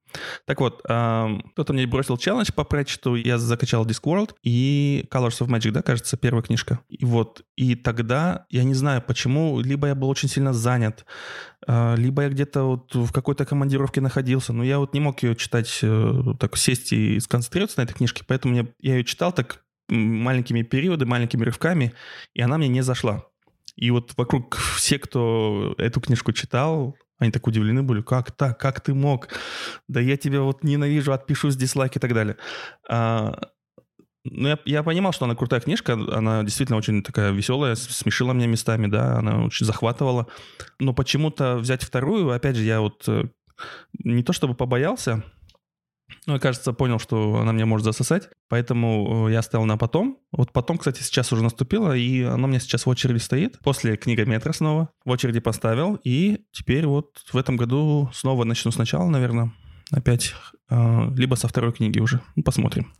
[0.44, 5.70] Так вот, кто-то мне бросил челлендж по Пратчету, я закачал Discworld и Colors of Magic,
[5.70, 6.80] да, кажется, первая книжка.
[6.88, 11.04] И вот, и тогда, я не знаю почему, либо я был очень сильно занят,
[11.66, 15.36] а, либо я где-то вот в какой-то командировке находился, но я вот не мог ее
[15.36, 19.62] читать, э, так сесть и сконцентрироваться на этой книжке, поэтому мне, я ее читал так
[19.88, 21.92] маленькими периодами, маленькими рывками,
[22.34, 23.24] и она мне не зашла.
[23.76, 28.80] И вот вокруг все, кто эту книжку читал, они так удивлены были, как так, как
[28.80, 29.28] ты мог?
[29.88, 32.36] Да я тебя вот ненавижу, отпишу с дизлайк и так далее.
[32.88, 33.38] А,
[34.24, 38.46] ну, я, я понимал, что она крутая книжка, она действительно очень такая веселая, смешила меня
[38.46, 40.26] местами, да, она очень захватывала.
[40.78, 43.24] Но почему-то взять вторую, опять же, я вот э,
[44.02, 45.22] не то чтобы побоялся,
[46.26, 50.18] ну, я, кажется, понял, что она меня может засосать, поэтому э, я оставил на потом.
[50.32, 53.58] Вот потом, кстати, сейчас уже наступило, и она у меня сейчас в очереди стоит.
[53.60, 59.08] После книгометра снова в очереди поставил, и теперь вот в этом году снова начну сначала,
[59.08, 59.52] наверное,
[59.90, 60.34] опять,
[60.68, 62.20] э, либо со второй книги уже.
[62.36, 62.92] Ну, посмотрим.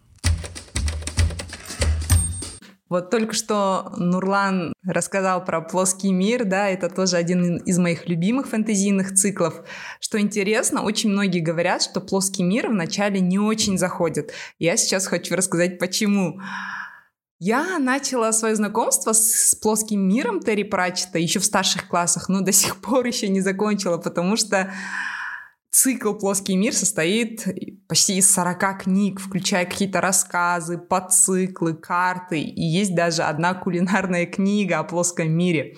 [2.90, 8.48] Вот только что Нурлан рассказал про плоский мир, да, это тоже один из моих любимых
[8.48, 9.62] фэнтезийных циклов.
[10.00, 14.33] Что интересно, очень многие говорят, что плоский мир вначале не очень заходит.
[14.59, 16.40] Я сейчас хочу рассказать, почему.
[17.38, 22.40] Я начала свое знакомство с, с плоским миром Терри Пратчета еще в старших классах, но
[22.40, 24.72] до сих пор еще не закончила, потому что
[25.71, 27.47] Цикл «Плоский мир» состоит
[27.87, 32.41] почти из 40 книг, включая какие-то рассказы, подциклы, карты.
[32.41, 35.77] И есть даже одна кулинарная книга о плоском мире.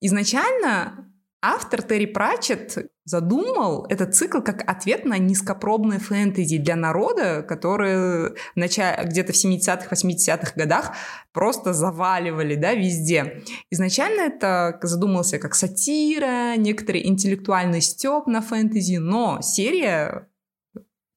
[0.00, 8.34] Изначально автор Терри Пратчетт задумал этот цикл как ответ на низкопробное фэнтези для народа, которые
[8.54, 10.94] где-то в 70-х, 80-х годах
[11.32, 13.42] просто заваливали да, везде.
[13.70, 20.28] Изначально это задумался как сатира, некоторый интеллектуальный степ на фэнтези, но серия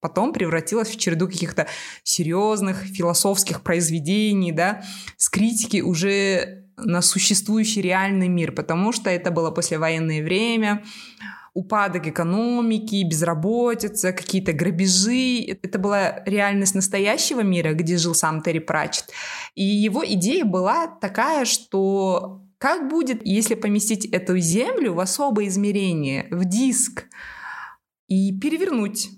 [0.01, 1.67] потом превратилась в череду каких-то
[2.03, 4.83] серьезных философских произведений, да,
[5.17, 10.83] с критики уже на существующий реальный мир, потому что это было послевоенное время,
[11.55, 15.57] упадок экономики, безработица, какие-то грабежи.
[15.63, 19.09] Это была реальность настоящего мира, где жил сам Терри Пратчетт.
[19.55, 26.27] И его идея была такая, что как будет, если поместить эту землю в особое измерение,
[26.29, 27.05] в диск,
[28.07, 29.09] и перевернуть,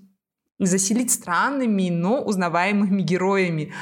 [0.58, 3.72] заселить странными, но узнаваемыми героями.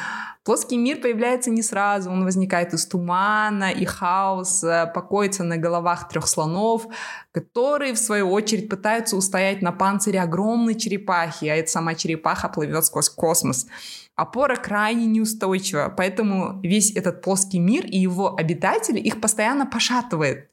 [0.47, 6.29] Плоский мир появляется не сразу, он возникает из тумана и хаоса, покоится на головах трех
[6.29, 6.87] слонов,
[7.33, 12.85] которые, в свою очередь, пытаются устоять на панцире огромной черепахи, а эта сама черепаха плывет
[12.85, 13.67] сквозь космос.
[14.15, 20.49] Опора крайне неустойчива, поэтому весь этот плоский мир и его обитатели их постоянно пошатывает.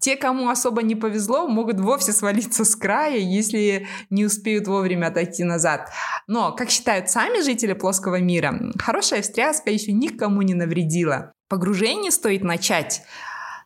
[0.00, 5.44] Те, кому особо не повезло, могут вовсе свалиться с края, если не успеют вовремя отойти
[5.44, 5.90] назад.
[6.26, 11.32] Но, как считают сами жители плоского мира, хорошая встряска еще никому не навредила.
[11.48, 13.02] Погружение стоит начать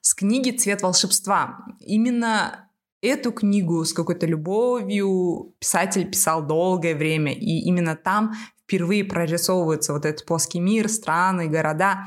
[0.01, 1.59] с книги «Цвет волшебства».
[1.81, 2.69] Именно
[3.01, 10.05] эту книгу с какой-то любовью писатель писал долгое время, и именно там впервые прорисовывается вот
[10.05, 12.07] этот плоский мир, страны, города.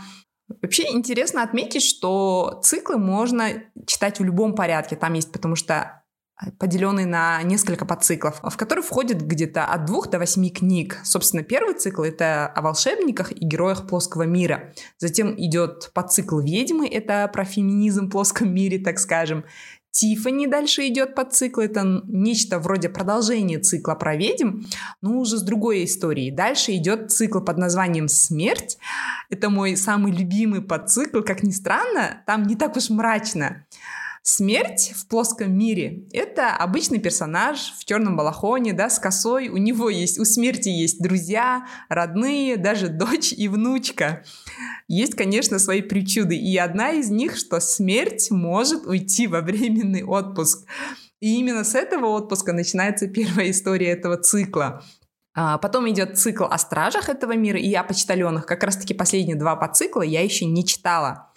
[0.62, 4.96] Вообще интересно отметить, что циклы можно читать в любом порядке.
[4.96, 6.04] Там есть, потому что
[6.42, 11.00] э, поделенный на несколько подциклов, в которые входит где-то от двух до восьми книг.
[11.04, 14.74] Собственно, первый цикл— это о волшебниках и героях плоского мира.
[14.98, 19.44] Затем идет подцикл «Ведьмы»— это про феминизм в плоском мире, так скажем.
[19.98, 21.64] Тифани дальше идет по циклу.
[21.64, 24.62] Это нечто вроде продолжения цикла про ведьм,
[25.02, 26.30] но уже с другой историей.
[26.30, 28.78] Дальше идет цикл под названием «Смерть».
[29.32, 31.22] Это мой самый любимый подцикл.
[31.22, 33.66] Как ни странно, там не так уж мрачно.
[34.30, 39.48] Смерть в плоском мире— это обычный персонаж в черном балахоне, да, с косой.
[39.48, 44.26] У него есть, у смерти есть друзья, родные, даже дочь и внучка.
[44.90, 50.68] Есть, конечно, свои причуды, и одна из них, что смерть может уйти во временный отпуск.
[51.22, 54.84] И именно с этого отпуска начинается первая история этого цикла.
[55.36, 58.46] А потом идет цикл о стражах этого мира и о почтальонах.
[58.46, 61.32] Как раз-таки последние два по цикла я еще не читала.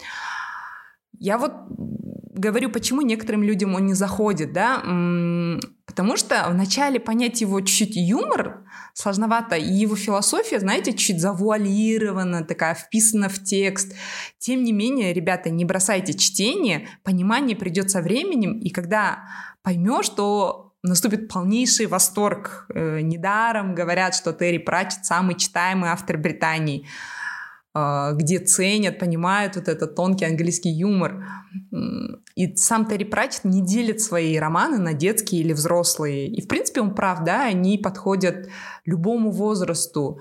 [1.17, 1.53] Я вот
[2.33, 4.77] говорю, почему некоторым людям он не заходит, да,
[5.85, 8.63] потому что вначале понять его чуть-чуть юмор
[8.93, 13.93] сложновато, и его философия, знаете, чуть завуалирована, такая вписана в текст.
[14.37, 19.23] Тем не менее, ребята, не бросайте чтение, понимание придет со временем, и когда
[19.63, 22.65] поймешь, то наступит полнейший восторг.
[22.73, 26.87] Э, недаром говорят, что Терри Пратчет самый читаемый автор Британии.
[27.73, 31.25] А, где ценят, понимают вот этот тонкий английский юмор.
[32.35, 36.27] И сам Терри Пратчет не делит свои романы на детские или взрослые.
[36.27, 38.49] И, в принципе, он прав, да, они подходят
[38.85, 40.19] любому возрасту.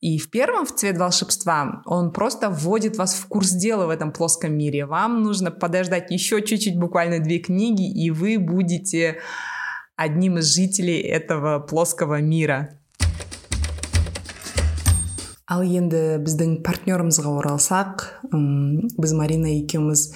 [0.00, 4.10] И в первом в «Цвет волшебства» он просто вводит вас в курс дела в этом
[4.10, 4.84] плоском мире.
[4.84, 9.20] Вам нужно подождать еще чуть-чуть, буквально две книги, и вы будете
[9.94, 12.81] одним из жителей этого плоского мира.
[15.52, 20.08] Ал енді біздің партнерымызға оралсақ біз марина екеуміз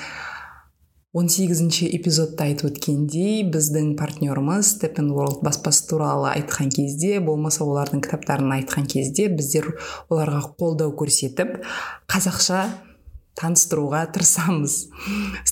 [1.16, 8.89] 18-ші эпизодта айтып өткендей біздің партнерымыз World баспасы туралы айтқан кезде болмаса олардың кітаптарын айтқан
[8.89, 9.70] кезде біздер
[10.11, 11.62] оларға қолдау көрсетіп
[12.12, 12.66] қазақша
[13.37, 14.76] таныстыруға тырысамыз.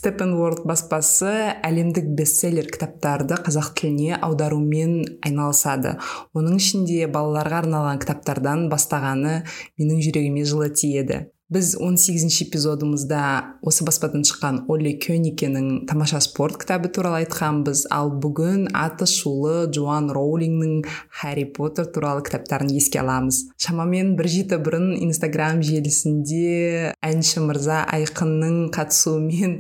[0.05, 1.33] World баспасы
[1.67, 5.99] әлемдік бестселлер кітаптарды қазақ тіліне аударумен айналысады.
[6.37, 9.43] Оның ішінде балаларға арналған кітаптардан бастағаны
[9.79, 11.27] менің жүрегіме жылы тиеді.
[11.53, 13.21] Біз 18 эпизодымызда
[13.61, 20.09] осы баспадан шыққан олли кёникенің тамаша спорт кітабы туралы айтқанбыз ал бүгін аты шулы джоан
[20.17, 27.83] роулингнің харри поттер туралы кітаптарын еске аламыз шамамен бір жеті бұрын инстаграм желісінде әнші мырза
[27.93, 29.59] айқынның қатысуымен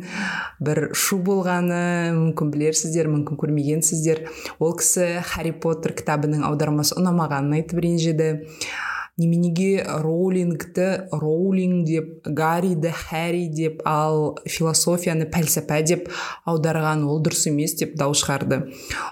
[0.64, 1.84] бір шу болғаны
[2.16, 4.24] мүмкін білерсіздер мүмкін көрмегенсіздер
[4.56, 8.32] ол кісі харри поттер кітабының аудармасы ұнамағанын айтып ренжіді
[9.16, 16.08] неменеге роулингті роулинг деп гарриді харри деп ал философияны пәлсапа деп
[16.50, 18.64] аударған ол дұрыс емес деп дау шығарды.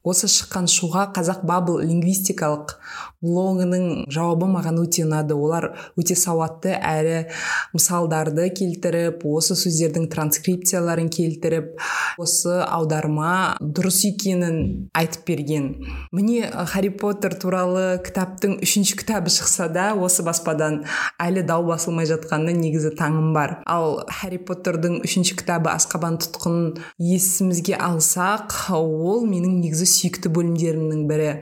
[0.03, 2.75] Осы шыққан шуға қазақ bubble лингвистикалық
[3.23, 5.37] блогының жауабы маған өте ұнады.
[5.39, 7.29] Олар өте сауатты әрі
[7.73, 11.79] мысалдарды келтіріп осы сөздердің транскрипцияларын келтіріп
[12.23, 15.69] осы аударма дұрыс екенін айтып берген.
[16.13, 20.83] Міне харри поттер туралы кітаптың үшінші кітабы шықса да осы баспадан
[21.23, 23.61] әлі дау басылмай жатқанына негізі таңым бар.
[23.71, 31.33] Ал харри поттердің үшінші кітабы асқабан тұтқынын есімізге алсақ ол менің негізі сүйікті бөлімдерімнің бірі.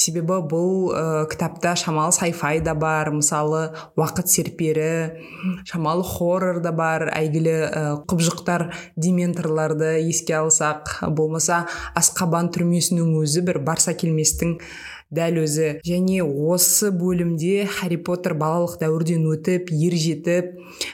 [0.00, 3.70] Себебі бұл ә, кітапта шамалы сайфай да бар мысалы
[4.00, 4.90] уақыт серпері
[5.68, 11.66] шамалы хоррор да бар әйгілі ә, құбыжықтар дементорларды еске алсақ болмаса
[11.98, 14.58] асқабан түрмесінің өзі бір барса келместің
[15.10, 15.80] дәл өзі.
[15.86, 20.52] Және осы бөлімде харри поттер балалық дәуірден өтіп ер жетіп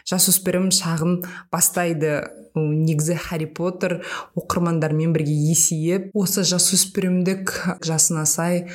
[0.08, 1.18] жасөспірім шағын
[1.52, 2.22] бастайды.
[2.60, 4.00] Негізі харри поттер
[4.38, 7.52] оқырмандармен бірге есейіп осы жасөспірімдік
[7.84, 8.66] жасына сай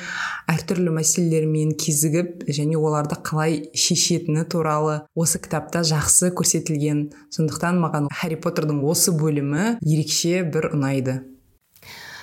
[0.50, 7.10] әртүрлі мәселелермен кезігіп және оларды қалай шешетіні туралы осы кітапта жақсы көрсетілген.
[7.34, 11.20] Сондықтан маған харри поттердің осы бөлімі ерекше бір ұнайды.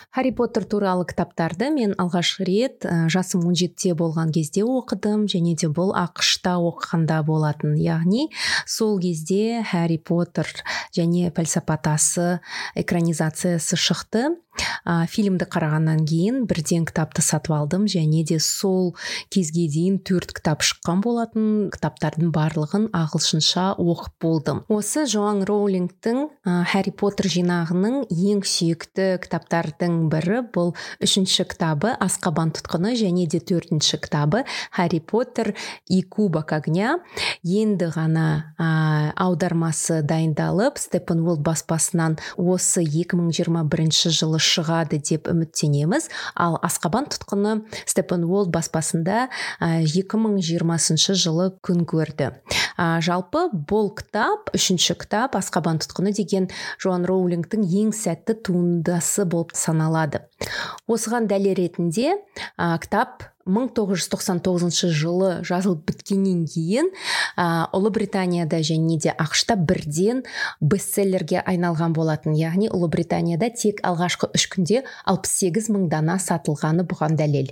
[0.10, 5.94] Харри поттер туралы кітаптарды мен алғаш рет жасым 17-те болған кезде оқыдым және де бұл
[5.94, 7.76] ақшта оқығанда болатын.
[7.78, 8.30] Яғни
[8.66, 10.50] сол кезде харри поттер
[10.98, 12.40] және пәлсапа тасы
[12.76, 14.26] экранизациясы шықты.
[14.86, 18.96] Ә, фильмді қарағаннан кейін бірден кітапты сатып алдым және де сол
[19.34, 24.64] кезге дейін төрт кітап шыққан болатын кітаптардың барлығын ағылшынша оқып болдым.
[24.70, 32.54] Осы жоан роулингтің ә, харри поттер жинағының ең сүйікті кітаптардың бірі бұл үшінші кітабы асқабан
[32.58, 35.54] тұтқыны және де төртінші кітабы харри поттер
[35.88, 36.98] и кубок огня
[37.44, 46.10] енді ғана ә, аудармасы дайындалып степенволд баспасынан осы 2021 жылы шығады деп үміттенеміз.
[46.36, 49.28] Ал асқабан тұтқыны степен уолд баспасында
[49.62, 52.32] екі мың жиырмасыншы жылы күн көрді.
[52.78, 56.50] Жалпы бұл кітап үшінші кітап асқабан тұтқыны деген
[56.82, 60.24] жоан роулингтің ең сәтті туындысы болып саналады.
[60.90, 62.16] Осыған дәлел ретінде
[62.58, 66.92] кітап 1999 жылы жазылып біткеннен кейін
[67.36, 70.24] ә, ұлыбританияда және де ақшта бірден
[70.62, 72.38] бестселлерге айналған болатын.
[72.38, 77.52] Яғни ұлыбританияда тек алғашқы үш күнде 68 мың дана сатылғаны бұған дәлел.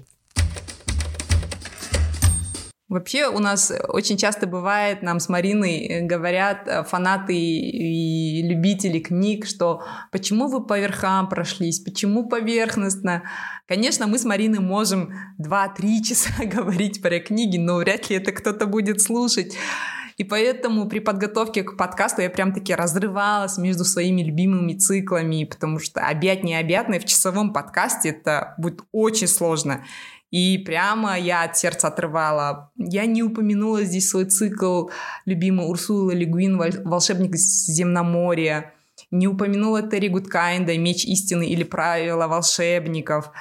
[2.89, 8.99] Вообще у нас очень часто бывает, нам с Мариной э, говорят э, фанаты и любители
[8.99, 13.23] книг, что почему вы по верхам прошлись, почему поверхностно.
[13.67, 18.67] Конечно, мы с Мариной можем 2-3 часа говорить про книги, но вряд ли это кто-то
[18.67, 19.57] будет слушать.
[20.15, 25.77] И поэтому при подготовке к подкасту я прям таки разрывалась между своими любимыми циклами, потому
[25.77, 29.83] что объять необъятное в часовом подкасте это будет очень сложно.
[30.30, 32.71] И прямо я от сердца отрывала.
[32.75, 34.89] Я не упомянула здесь свой цикл
[35.25, 38.73] любимый Урсула Легуин «Волшебник земноморья».
[39.11, 43.32] Не упомянула Терри Гудкайнда «Меч истины» или «Правила волшебников».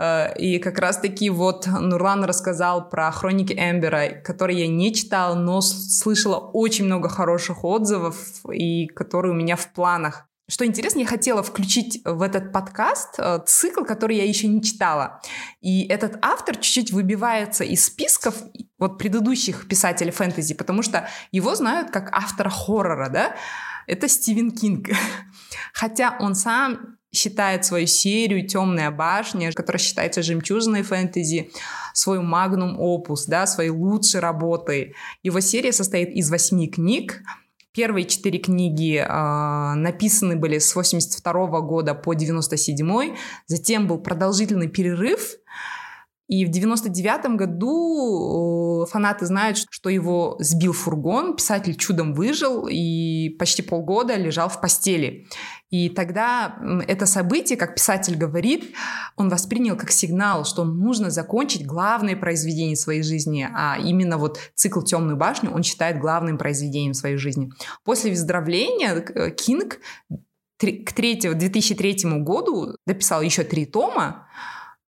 [0.00, 5.60] Э, и как раз-таки вот Нурлан рассказал про хроники Эмбера, которые я не читала, но
[5.60, 8.16] слышала очень много хороших отзывов,
[8.52, 10.26] и которые у меня в планах.
[10.50, 15.22] Что интересно, я хотела включить в этот подкаст э, цикл, который я еще не читала.
[15.60, 18.34] И этот автор чуть-чуть выбивается из списков
[18.76, 23.36] вот предыдущих писателей фэнтези, потому что его знают как автора хоррора, да?
[23.86, 24.88] Это Стивен Кинг.
[25.72, 31.52] Хотя он сам считает свою серию «Темная башня», которая считается жемчужиной фэнтези,
[31.94, 34.94] свой магнум опус, да, своей лучшей работой.
[35.22, 37.22] Его серия состоит из восьми книг,
[37.72, 43.16] Первые четыре книги э, написаны были с 82 года по 97
[43.46, 45.36] затем был продолжительный перерыв,
[46.30, 53.30] и в 99 году э, фанаты знают, что его сбил фургон, писатель чудом выжил и
[53.30, 55.26] почти полгода лежал в постели.
[55.70, 56.56] И тогда
[56.86, 58.76] это событие, как писатель говорит,
[59.16, 64.82] он воспринял как сигнал, что нужно закончить главное произведение своей жизни, а именно вот цикл
[64.82, 67.50] «Темную башню» он считает главным произведением своей жизни.
[67.82, 69.80] После выздоровления э, Кинг
[70.60, 74.28] к 3, 2003 году дописал еще три тома,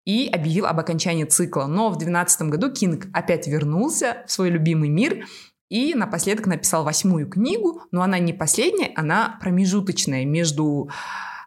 [0.06, 1.66] и объявил об окончании цикла.
[1.66, 5.26] Но в 2012 году Кинг опять вернулся в свой любимый мир
[5.72, 10.90] и напоследок написал восьмую книгу, но она не последняя, она промежуточная между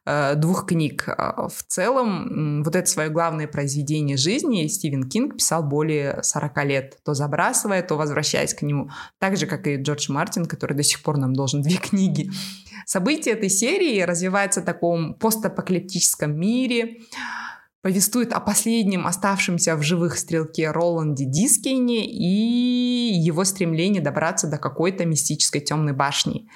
[0.07, 1.05] э, двух книг.
[1.07, 6.97] А, в целом, вот это свое главное произведение жизни Стивен Кинг писал более 40 лет,
[7.05, 8.89] то забрасывая, то возвращаясь к нему.
[9.19, 12.31] Так же, как и Джордж Мартин, который до сих пор нам должен две книги.
[12.87, 17.01] События этой серии развиваются в таком постапокалиптическом мире,
[17.85, 25.05] повествует о последнем оставшемся в живых стрелке Роланде Дискейне и его стремлении добраться до какой-то
[25.05, 26.49] мистической темной башни.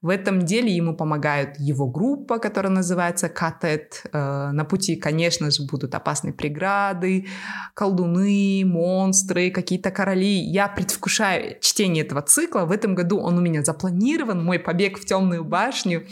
[0.00, 4.04] В этом деле ему помогают его группа, которая называется Катет.
[4.12, 7.26] Э, на пути, конечно же, будут опасные преграды,
[7.74, 10.38] колдуны, монстры, какие-то короли.
[10.38, 12.60] Я предвкушаю чтение этого цикла.
[12.60, 16.06] В этом году он у меня запланирован, мой побег в темную башню.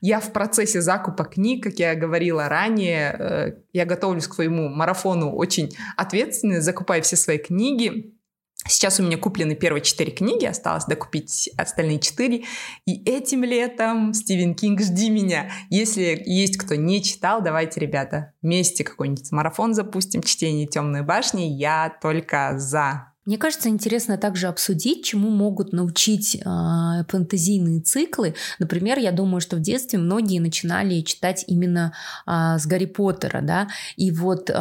[0.00, 5.30] Я в процессе закупа книг, как я говорила ранее, э, я готовлюсь к своему марафону
[5.30, 8.12] очень ответственно, закупаю все свои книги.
[8.66, 12.44] Сейчас у меня куплены первые четыре книги, осталось докупить остальные четыре.
[12.86, 15.50] И этим летом, Стивен Кинг, жди меня.
[15.70, 21.42] Если есть кто не читал, давайте, ребята, вместе какой-нибудь марафон запустим, чтение «Темной башни».
[21.42, 23.09] Я только за.
[23.30, 28.34] Мне кажется, интересно также обсудить, чему могут научить э, фэнтезийные циклы.
[28.58, 31.92] Например, я думаю, что в детстве многие начинали читать именно
[32.26, 34.54] э, с Гарри Поттера, да, и вот э,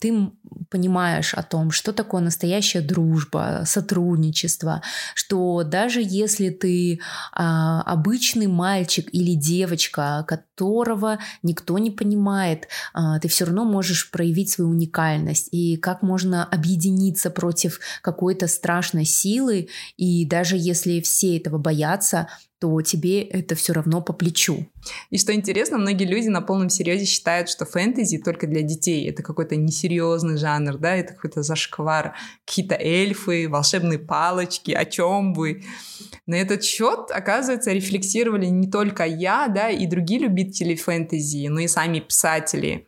[0.00, 0.30] ты
[0.70, 4.80] понимаешь о том, что такое настоящая дружба, сотрудничество,
[5.14, 6.98] что даже если ты э,
[7.36, 14.70] обычный мальчик или девочка, которого никто не понимает, э, ты все равно можешь проявить свою
[14.70, 22.28] уникальность и как можно объединиться против какой-то страшной силы, и даже если все этого боятся,
[22.62, 24.68] то тебе это все равно по плечу.
[25.10, 29.10] И что интересно, многие люди на полном серьезе считают, что фэнтези только для детей.
[29.10, 32.14] Это какой-то несерьезный жанр, да, это какой-то зашквар.
[32.46, 35.64] Какие-то эльфы, волшебные палочки, о чем вы.
[36.26, 41.66] На этот счет, оказывается, рефлексировали не только я, да, и другие любители фэнтези, но и
[41.66, 42.86] сами писатели.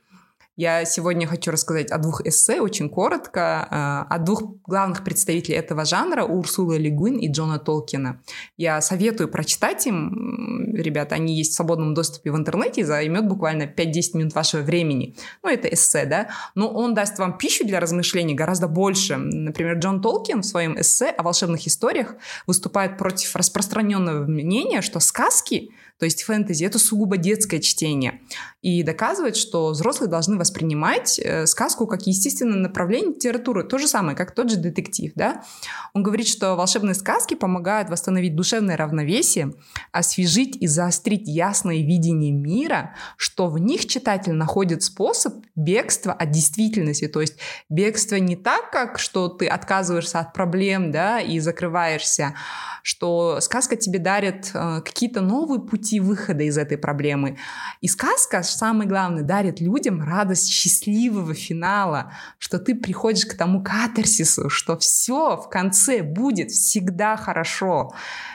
[0.57, 5.85] Я сегодня хочу рассказать о двух эссе, очень коротко, э, о двух главных представителей этого
[5.85, 8.21] жанра, Урсула Легуин и Джона Толкина.
[8.57, 14.17] Я советую прочитать им, ребята, они есть в свободном доступе в интернете, займет буквально 5-10
[14.17, 15.17] минут вашего времени.
[15.43, 19.17] Ну, это эссе, да, но он даст вам пищу для размышлений гораздо больше.
[19.17, 22.15] Например, Джон Толкин в своем эссе о волшебных историях
[22.47, 28.21] выступает против распространенного мнения, что сказки то есть фэнтези— это сугубо детское чтение.
[28.63, 33.63] И доказывает, что взрослые должны воспринимать э, сказку как естественное направление литературы.
[33.63, 35.13] То же самое, как тот же детектив.
[35.15, 35.45] Да?
[35.93, 39.53] Он говорит, что волшебные сказки помогают восстановить душевное равновесие,
[39.93, 47.07] освежить и заострить ясное видение мира, что в них читатель находит способ бегства от действительности.
[47.07, 47.37] То есть
[47.69, 52.35] бегство не так, как что ты отказываешься от проблем да, и закрываешься,
[52.83, 57.39] что сказка тебе дарит э, какие-то новые пути выхода из этой проблемы.
[57.81, 63.63] И сказка, самое главное, дарит людям радость радость счастливого финала, что ты приходишь к тому
[63.63, 67.93] катарсису, что все в конце будет всегда хорошо.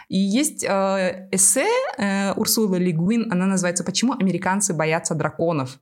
[0.07, 5.79] И есть э, эссе э, Урсулы Лигуин, она называется «Почему американцы боятся драконов?»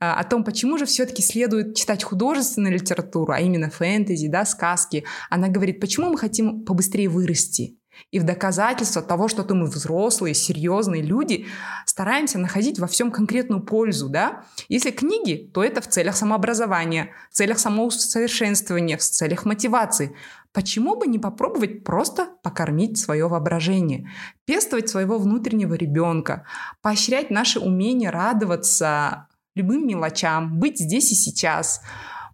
[0.00, 5.04] э, о том, почему же все-таки следует читать художественную литературу, а именно фэнтези, да, сказки.
[5.30, 7.77] Она говорит, почему мы хотим побыстрее вырасти.
[8.10, 11.46] И в доказательство того, что мы взрослые, серьезные люди,
[11.84, 14.44] стараемся находить во всем конкретную пользу, да?
[14.68, 20.14] Если книги, то это в целях самообразования, в целях самоусовершенствования, в целях мотивации.
[20.52, 24.10] Почему бы не попробовать просто покормить свое воображение,
[24.46, 26.46] пестовать своего внутреннего ребенка,
[26.80, 31.82] поощрять наше умение радоваться любым мелочам, быть здесь и сейчас,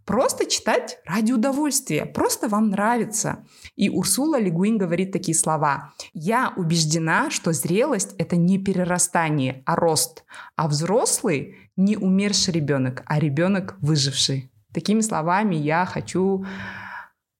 [0.04, 3.44] Просто читать ради удовольствия, просто вам нравится.
[3.74, 5.94] И Урсула Лигуин говорит такие слова.
[6.12, 10.24] «Я убеждена, что зрелость— это не перерастание, а рост.
[10.56, 14.50] А взрослый— не умерший ребенок, а ребенок выживший».
[14.72, 16.44] Такими словами я хочу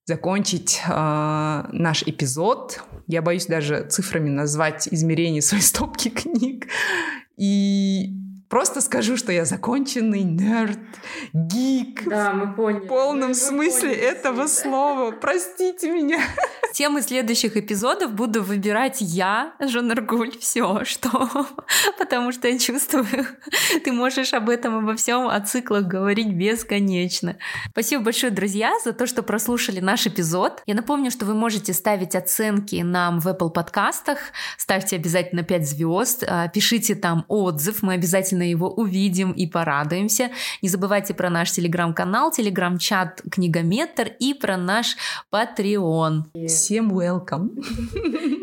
[0.07, 2.83] закончить э, наш эпизод.
[3.07, 6.69] Я боюсь даже цифрами назвать измерение своей стопки книг.
[7.37, 8.13] И
[8.49, 10.79] Просто скажу, что я законченный нерд,
[11.33, 12.05] гик.
[12.07, 12.85] Да, мы поняли.
[12.85, 15.11] В полном мы, смысле поняли, этого слова.
[15.13, 16.21] Простите меня.
[16.75, 21.31] Темы следующих эпизодов буду выбирать я, Жанаргуль, все, что,
[21.99, 23.27] потому что я чувствую,
[23.85, 27.37] ты можешь об этом обо всем, о циклах говорить бесконечно.
[27.71, 30.65] Спасибо большое, друзья, за то, что прослушали наш эпизод.
[30.67, 34.19] Я напомню, что вы можете ставить оценки нам в Apple подкастах,
[34.59, 40.33] ставьте обязательно 5 звезд, а, пишите там отзыв, мы обязательно его увидим и порадуемся.
[40.61, 44.97] Не забывайте про наш телеграм-канал, телеграм-чат Книгометр и про наш
[45.33, 46.25] Patreon.
[46.65, 47.63] Всем welcome.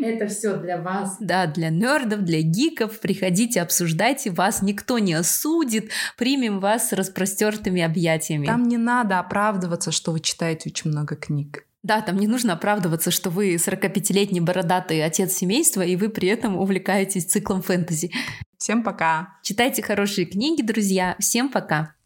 [0.00, 1.16] Это все для вас.
[1.18, 3.00] Да, для нердов, для гиков.
[3.00, 4.30] Приходите, обсуждайте.
[4.30, 5.90] Вас никто не осудит.
[6.16, 8.46] Примем вас с распростертыми объятиями.
[8.46, 11.66] Там не надо оправдываться, что вы читаете очень много книг.
[11.82, 16.56] Да, там не нужно оправдываться, что вы 45-летний бородатый отец семейства, и вы при этом
[16.56, 18.12] увлекаетесь циклом фэнтези.
[18.56, 19.30] Всем пока.
[19.42, 21.16] Читайте хорошие книги, друзья.
[21.18, 21.96] Всем пока.